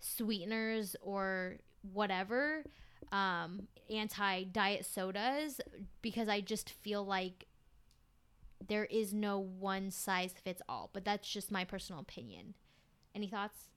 [0.00, 1.56] sweeteners or
[1.92, 2.64] whatever
[3.12, 5.60] um, anti diet sodas
[6.02, 7.46] because I just feel like
[8.66, 10.90] there is no one size fits all.
[10.92, 12.54] But that's just my personal opinion.
[13.14, 13.68] Any thoughts?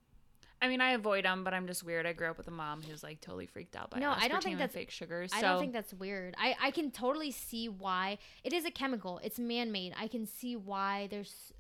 [0.62, 2.06] I mean, I avoid them, but I'm just weird.
[2.06, 4.44] I grew up with a mom who's like totally freaked out by No, I don't
[4.44, 5.32] think that's- fake sugars.
[5.32, 6.36] So I don't think that's weird.
[6.38, 9.20] I, I can totally see why it is a chemical.
[9.24, 9.94] It's man made.
[9.98, 11.54] I can see why there's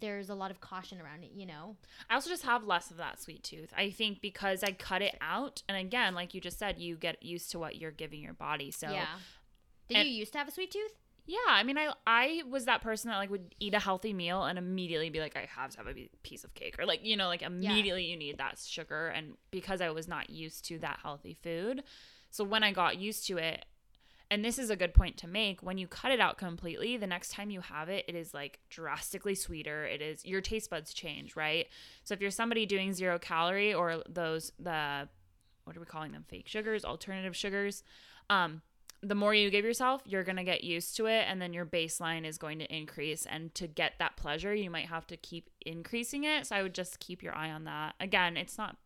[0.00, 1.76] there's a lot of caution around it, you know?
[2.08, 3.72] I also just have less of that sweet tooth.
[3.76, 7.22] I think because I cut it out, and again, like you just said, you get
[7.22, 8.70] used to what you're giving your body.
[8.70, 9.06] So yeah.
[9.88, 10.92] Did and- you used to have a sweet tooth?
[11.26, 14.44] Yeah, I mean, I I was that person that like would eat a healthy meal
[14.44, 17.18] and immediately be like, I have to have a piece of cake, or like you
[17.18, 21.00] know, like immediately you need that sugar, and because I was not used to that
[21.02, 21.84] healthy food,
[22.30, 23.66] so when I got used to it,
[24.30, 27.06] and this is a good point to make, when you cut it out completely, the
[27.06, 29.84] next time you have it, it is like drastically sweeter.
[29.84, 31.66] It is your taste buds change, right?
[32.04, 35.08] So if you're somebody doing zero calorie or those the
[35.64, 37.82] what are we calling them, fake sugars, alternative sugars,
[38.28, 38.62] um
[39.00, 41.64] the more you give yourself, you're going to get used to it and then your
[41.64, 45.50] baseline is going to increase and to get that pleasure, you might have to keep
[45.64, 46.48] increasing it.
[46.48, 47.94] So I would just keep your eye on that.
[48.00, 48.76] Again, it's not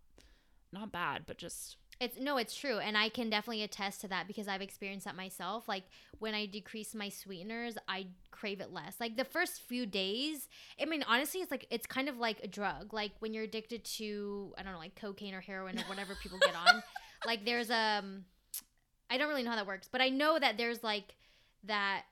[0.70, 4.26] not bad, but just It's no, it's true, and I can definitely attest to that
[4.26, 5.68] because I've experienced that myself.
[5.68, 5.84] Like
[6.18, 8.96] when I decrease my sweeteners, I crave it less.
[8.98, 10.48] Like the first few days,
[10.80, 12.92] I mean, honestly, it's like it's kind of like a drug.
[12.92, 16.38] Like when you're addicted to, I don't know, like cocaine or heroin or whatever people
[16.38, 16.82] get on.
[17.24, 18.24] Like there's um,
[19.08, 21.14] I don't really know how that works, but I know that there's like
[21.64, 22.02] that.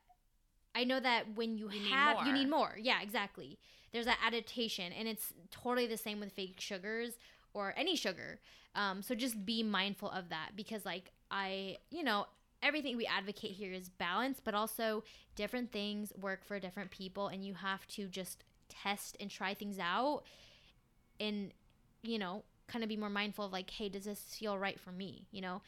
[0.73, 2.77] I know that when you, You have, you need more.
[2.81, 3.59] Yeah, exactly.
[3.93, 7.15] There's that adaptation, and it's totally the same with fake sugars
[7.55, 8.41] or any sugar.
[8.75, 12.27] Um, so just be mindful of that because, like, I, you know,
[12.63, 15.03] everything we advocate here is balance, but also
[15.35, 19.79] different things work for different people, and you have to just test and try things
[19.79, 20.23] out
[21.19, 21.53] and,
[22.03, 24.93] you know, kind of be more mindful of like, hey, does this feel right for
[24.93, 25.27] me?
[25.33, 25.63] You know?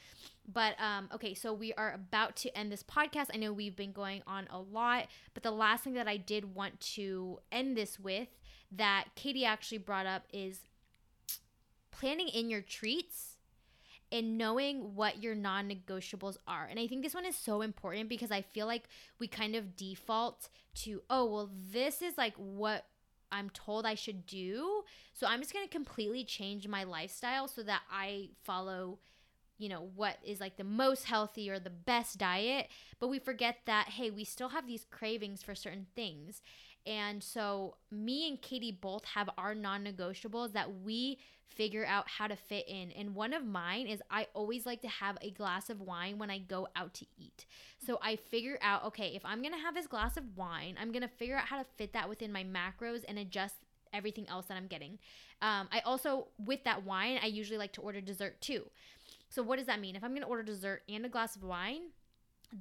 [0.51, 3.27] But um, okay, so we are about to end this podcast.
[3.35, 6.55] I know we've been going on a lot, but the last thing that I did
[6.55, 8.29] want to end this with
[8.71, 10.61] that Katie actually brought up is
[11.93, 13.37] planning in your treats
[14.11, 16.67] and knowing what your non negotiables are.
[16.69, 18.85] And I think this one is so important because I feel like
[19.19, 22.85] we kind of default to, oh, well, this is like what
[23.33, 24.83] I'm told I should do.
[25.15, 28.99] So I'm just going to completely change my lifestyle so that I follow
[29.59, 32.69] you know what is like the most healthy or the best diet
[32.99, 36.43] but we forget that hey we still have these cravings for certain things
[36.87, 42.37] and so me and Katie both have our non-negotiables that we figure out how to
[42.37, 42.91] fit in.
[42.93, 46.31] And one of mine is I always like to have a glass of wine when
[46.31, 47.47] I go out to eat.
[47.79, 50.93] So I figure out, okay, if I'm going to have this glass of wine, I'm
[50.93, 53.57] going to figure out how to fit that within my macros and adjust
[53.93, 54.99] everything else that I'm getting.
[55.43, 58.65] Um, I also, with that wine, I usually like to order dessert too.
[59.29, 59.97] So what does that mean?
[59.97, 61.83] If I'm going to order dessert and a glass of wine,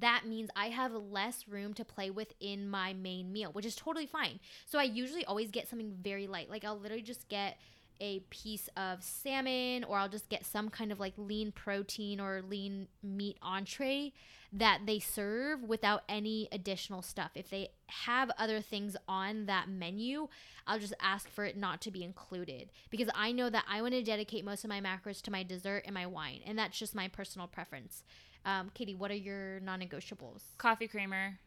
[0.00, 3.76] that means I have less room to play with in my main meal, which is
[3.76, 4.40] totally fine.
[4.66, 6.50] So I usually always get something very light.
[6.50, 7.58] Like I'll literally just get
[8.00, 12.42] a piece of salmon or I'll just get some kind of like lean protein or
[12.42, 14.12] lean meat entree
[14.52, 17.30] that they serve without any additional stuff.
[17.34, 20.28] If they have other things on that menu,
[20.66, 23.94] I'll just ask for it not to be included because I know that I want
[23.94, 26.94] to dedicate most of my macros to my dessert and my wine, and that's just
[26.94, 28.02] my personal preference.
[28.44, 30.42] Um, Katie, what are your non-negotiables?
[30.58, 31.38] Coffee creamer.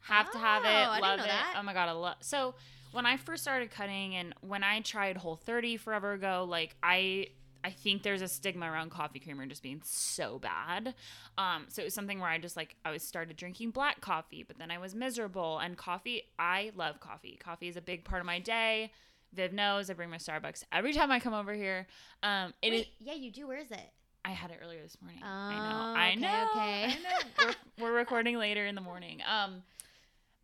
[0.00, 0.68] Have oh, to have it.
[0.68, 1.26] Oh, love it.
[1.26, 1.56] That.
[1.58, 2.16] Oh my god, I love.
[2.20, 2.54] So
[2.92, 7.28] when I first started cutting and when I tried Whole 30 forever ago, like I
[7.64, 10.94] I think there's a stigma around coffee creamer just being so bad.
[11.36, 14.42] Um, so it was something where I just like I was started drinking black coffee,
[14.42, 15.58] but then I was miserable.
[15.58, 17.38] And coffee, I love coffee.
[17.42, 18.92] Coffee is a big part of my day.
[19.34, 21.86] Viv knows I bring my Starbucks every time I come over here.
[22.22, 23.46] Um, it Wait, is, yeah, you do.
[23.46, 23.92] Where is it?
[24.28, 25.22] I had it earlier this morning.
[25.24, 26.28] Oh, I know.
[26.28, 26.48] I know.
[26.50, 26.84] Okay.
[26.84, 27.52] I know.
[27.78, 29.22] we're, we're recording later in the morning.
[29.26, 29.62] Um,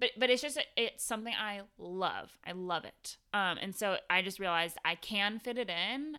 [0.01, 2.31] but but it's just it's something I love.
[2.47, 3.19] I love it.
[3.35, 6.17] Um, and so I just realized I can fit it in,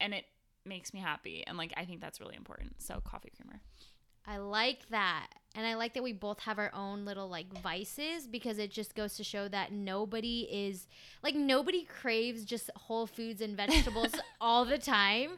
[0.00, 0.26] and it
[0.64, 1.42] makes me happy.
[1.44, 2.80] And like I think that's really important.
[2.80, 3.60] So coffee creamer.
[4.26, 5.28] I like that.
[5.56, 8.94] And I like that we both have our own little like vices because it just
[8.94, 10.86] goes to show that nobody is
[11.24, 15.30] like nobody craves just whole foods and vegetables all the time.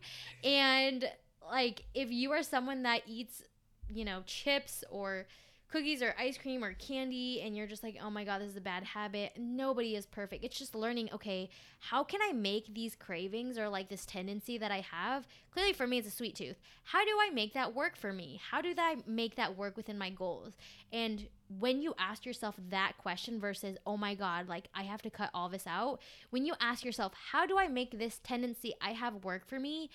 [0.44, 1.08] And
[1.50, 3.42] like if you are someone that eats,
[3.88, 5.26] you know, chips or
[5.72, 8.56] cookies or ice cream or candy and you're just like, oh my God, this is
[8.56, 9.32] a bad habit.
[9.38, 10.44] Nobody is perfect.
[10.44, 11.48] It's just learning, okay,
[11.80, 15.26] how can I make these cravings or like this tendency that I have?
[15.50, 16.56] Clearly for me, it's a sweet tooth.
[16.84, 18.38] How do I make that work for me?
[18.50, 20.52] How do I make that work within my goals?
[20.92, 21.26] And
[21.58, 25.30] when you ask yourself that question versus, oh my God, like I have to cut
[25.32, 29.24] all this out, when you ask yourself, how do I make this tendency I have
[29.24, 29.88] work for me?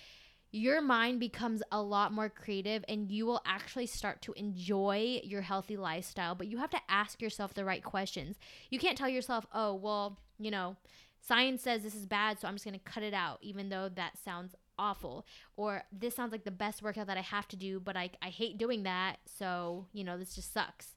[0.57, 5.41] Your mind becomes a lot more creative and you will actually start to enjoy your
[5.41, 6.35] healthy lifestyle.
[6.35, 8.37] But you have to ask yourself the right questions.
[8.69, 10.75] You can't tell yourself, oh, well, you know,
[11.21, 13.89] science says this is bad, so I'm just going to cut it out, even though
[13.89, 15.25] that sounds awful.
[15.55, 18.29] Or this sounds like the best workout that I have to do, but I, I
[18.29, 20.95] hate doing that, so, you know, this just sucks.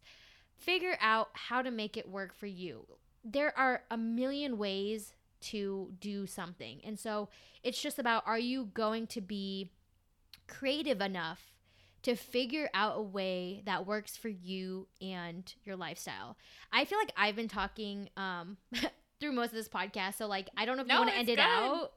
[0.57, 2.87] Figure out how to make it work for you.
[3.25, 6.81] There are a million ways to do something.
[6.85, 7.29] And so
[7.63, 9.71] it's just about are you going to be
[10.47, 11.55] creative enough
[12.03, 16.37] to figure out a way that works for you and your lifestyle.
[16.73, 18.57] I feel like I've been talking um
[19.21, 21.17] through most of this podcast, so like I don't know if no, you want to
[21.17, 21.43] end it good.
[21.43, 21.93] out.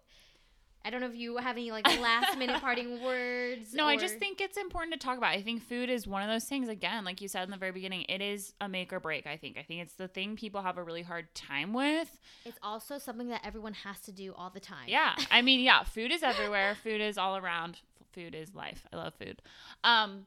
[0.86, 3.74] I don't know if you have any like last minute parting words.
[3.74, 3.90] No, or...
[3.90, 5.32] I just think it's important to talk about.
[5.32, 6.68] I think food is one of those things.
[6.68, 9.26] Again, like you said in the very beginning, it is a make or break.
[9.26, 9.58] I think.
[9.58, 12.18] I think it's the thing people have a really hard time with.
[12.46, 14.88] It's also something that everyone has to do all the time.
[14.88, 16.76] Yeah, I mean, yeah, food is everywhere.
[16.84, 17.80] food is all around.
[18.12, 18.86] Food is life.
[18.92, 19.42] I love food.
[19.84, 20.26] Um,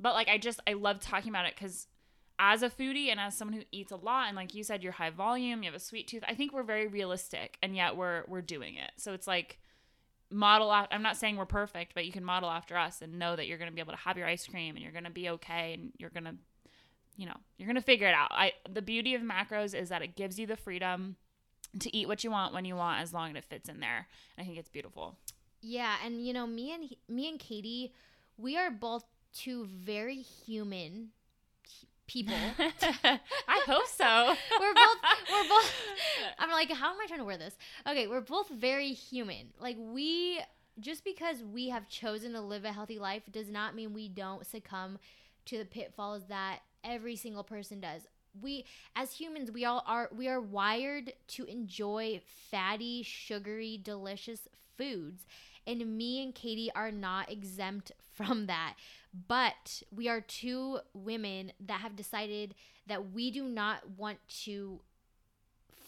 [0.00, 1.86] but like I just I love talking about it because
[2.38, 4.92] as a foodie and as someone who eats a lot and like you said you're
[4.92, 8.24] high volume you have a sweet tooth i think we're very realistic and yet we're
[8.26, 9.58] we're doing it so it's like
[10.32, 13.46] model I'm not saying we're perfect, but you can model after us and know that
[13.46, 15.28] you're going to be able to have your ice cream and you're going to be
[15.30, 16.34] okay and you're going to
[17.16, 18.30] you know, you're going to figure it out.
[18.30, 21.16] I the beauty of macros is that it gives you the freedom
[21.78, 24.08] to eat what you want when you want as long as it fits in there.
[24.38, 25.18] I think it's beautiful.
[25.60, 27.92] Yeah, and you know, me and me and Katie,
[28.36, 31.10] we are both two very human
[32.06, 32.34] people.
[32.58, 34.34] I hope so.
[34.60, 34.96] we're both
[35.30, 35.72] we're both
[36.38, 37.56] I'm like, how am I trying to wear this?
[37.88, 39.52] Okay, we're both very human.
[39.60, 40.40] Like we
[40.80, 44.46] just because we have chosen to live a healthy life does not mean we don't
[44.46, 44.98] succumb
[45.46, 48.06] to the pitfalls that every single person does.
[48.40, 48.64] We
[48.96, 55.26] as humans, we all are we are wired to enjoy fatty, sugary, delicious foods.
[55.66, 58.74] And me and Katie are not exempt from that.
[59.28, 62.54] But we are two women that have decided
[62.86, 64.80] that we do not want to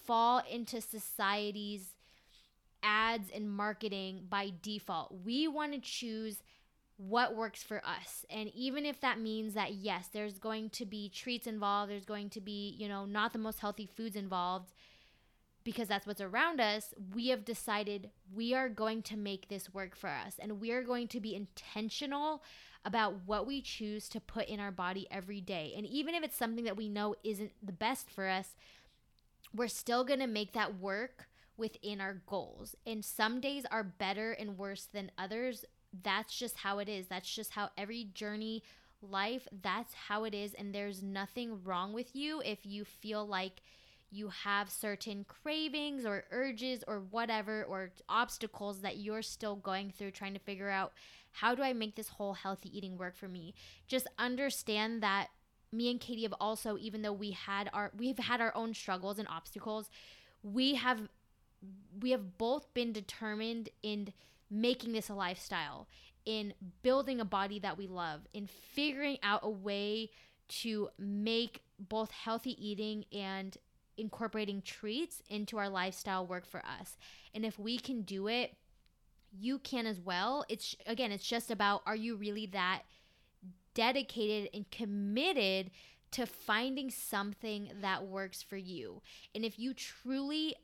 [0.05, 1.95] fall into society's
[2.83, 5.15] ads and marketing by default.
[5.25, 6.43] We want to choose
[6.97, 8.25] what works for us.
[8.31, 12.31] And even if that means that, yes, there's going to be treats involved, there's going
[12.31, 14.73] to be, you know, not the most healthy foods involved,
[15.65, 19.97] because that's what's around us, we have decided we are going to make this work
[19.97, 22.43] for us and we are going to be intentional
[22.85, 25.73] about what we choose to put in our body every day.
[25.77, 28.51] And even if it's something that we know isn't the best for us,
[29.55, 32.75] we're still going to make that work within our goals.
[32.87, 35.65] And some days are better and worse than others.
[36.03, 37.07] That's just how it is.
[37.07, 38.63] That's just how every journey
[39.11, 43.61] life, that's how it is and there's nothing wrong with you if you feel like
[44.15, 50.13] you have certain cravings or urges or whatever or obstacles that you're still going through
[50.13, 50.93] trying to figure out
[51.33, 53.55] how do I make this whole healthy eating work for me?
[53.89, 55.29] Just understand that
[55.73, 59.19] me and Katie have also even though we had our we've had our own struggles
[59.19, 59.91] and obstacles,
[60.45, 61.09] we have
[62.01, 64.13] we have both been determined in
[64.49, 65.89] making this a lifestyle,
[66.25, 70.11] in building a body that we love, in figuring out a way
[70.47, 73.57] to make both healthy eating and
[73.97, 76.97] incorporating treats into our lifestyle work for us.
[77.35, 78.55] And if we can do it,
[79.39, 80.45] you can as well.
[80.49, 82.83] It's again, it's just about are you really that
[83.75, 85.71] dedicated and committed
[86.13, 89.03] to finding something that works for you?
[89.35, 90.55] And if you truly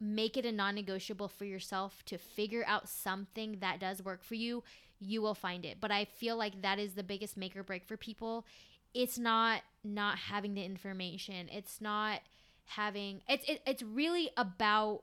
[0.00, 4.34] make it a non negotiable for yourself to figure out something that does work for
[4.34, 4.64] you,
[4.98, 5.78] you will find it.
[5.80, 8.46] But I feel like that is the biggest make or break for people.
[8.92, 11.48] It's not not having the information.
[11.50, 12.20] It's not
[12.66, 15.02] having it's it, it's really about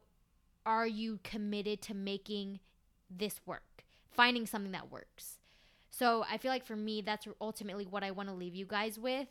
[0.65, 2.59] are you committed to making
[3.09, 3.83] this work?
[4.09, 5.37] Finding something that works.
[5.89, 8.97] So i feel like for me that's ultimately what i want to leave you guys
[8.99, 9.27] with.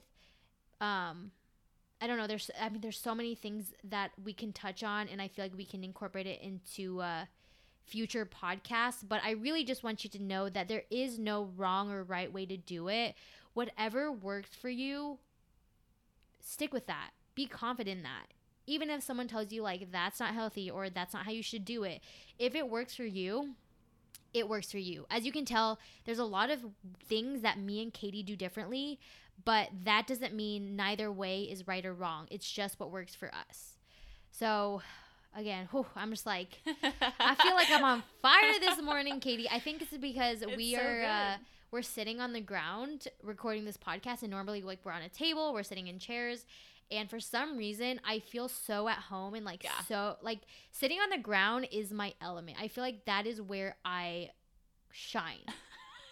[0.80, 1.30] Um
[2.00, 5.08] i don't know there's i mean there's so many things that we can touch on
[5.08, 7.24] and i feel like we can incorporate it into uh
[7.86, 11.90] future podcasts but i really just want you to know that there is no wrong
[11.90, 13.14] or right way to do it.
[13.54, 15.18] Whatever works for you
[16.40, 18.26] stick with that be confident in that.
[18.66, 21.64] Even if someone tells you, like, that's not healthy or that's not how you should
[21.64, 22.00] do it,
[22.36, 23.54] if it works for you,
[24.34, 25.06] it works for you.
[25.08, 26.64] As you can tell, there's a lot of
[27.08, 28.98] things that me and Katie do differently,
[29.44, 32.26] but that doesn't mean neither way is right or wrong.
[32.28, 33.76] It's just what works for us.
[34.32, 34.82] So,
[35.36, 39.48] again, whew, I'm just like, I feel like I'm on fire this morning, Katie.
[39.48, 41.02] I think it's because It's we so are.
[41.04, 41.36] Uh,
[41.70, 45.52] we're sitting on the ground recording this podcast and normally like we're on a table
[45.52, 46.46] we're sitting in chairs
[46.90, 49.70] and for some reason i feel so at home and like Yeah.
[49.88, 52.56] so like sitting on the ground is my element.
[52.60, 54.30] I feel like that is where i
[54.92, 55.44] shine.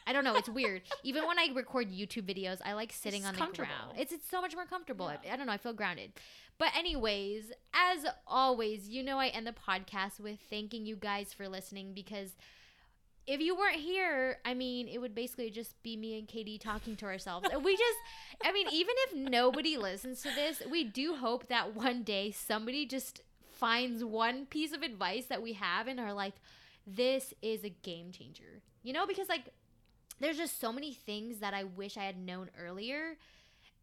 [0.07, 0.35] I don't know.
[0.37, 0.83] It's weird.
[1.03, 3.93] Even when i record youtube videos i like sitting It's on the ground.
[3.97, 5.07] It's it's so much more comfortable.
[5.11, 5.31] Yeah.
[5.31, 5.53] I, I don't know.
[5.53, 6.13] I feel grounded.
[6.59, 11.49] But anyways as always you know i end the podcast with thanking you guys for
[11.49, 12.31] listening because
[13.27, 16.97] if you weren't here, I mean, it would basically just be me and Katie talking
[16.97, 17.49] to ourselves.
[17.51, 17.99] And we just,
[18.45, 22.85] I mean, even if nobody listens to this, we do hope that one day somebody
[22.87, 23.23] just
[23.53, 26.35] finds one piece of advice that we have and are like,
[26.87, 28.61] this is a game changer.
[28.83, 29.49] You know, because like
[30.21, 33.17] there's just so many things that I wish I had known earlier.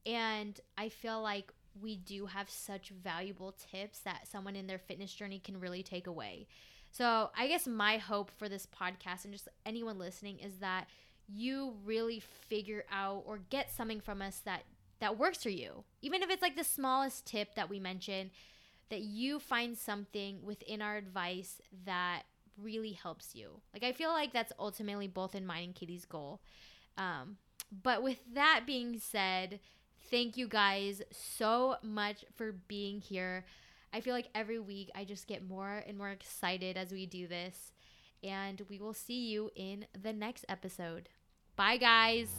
[0.06, 5.14] And I feel like we do have such valuable tips that someone in their fitness
[5.14, 6.48] journey can really take away.
[6.92, 10.88] So, I guess my hope for this podcast and just anyone listening is that
[11.28, 14.64] you really figure out or get something from us that
[15.00, 15.84] that works for you.
[16.02, 18.30] Even if it's like the smallest tip that we mentioned,
[18.90, 22.24] that you find something within our advice that
[22.62, 23.62] really helps you.
[23.74, 26.42] Like I feel like that's ultimately both in mine and Katie's goal.
[26.98, 27.38] Um,
[27.84, 29.60] but with that being said,
[30.10, 33.46] thank you guys so much for being here.
[33.94, 37.28] I feel like every week I just get more and more excited as we do
[37.28, 37.72] this.
[38.24, 41.10] And we will see you in the next episode.
[41.56, 42.30] Bye, guys.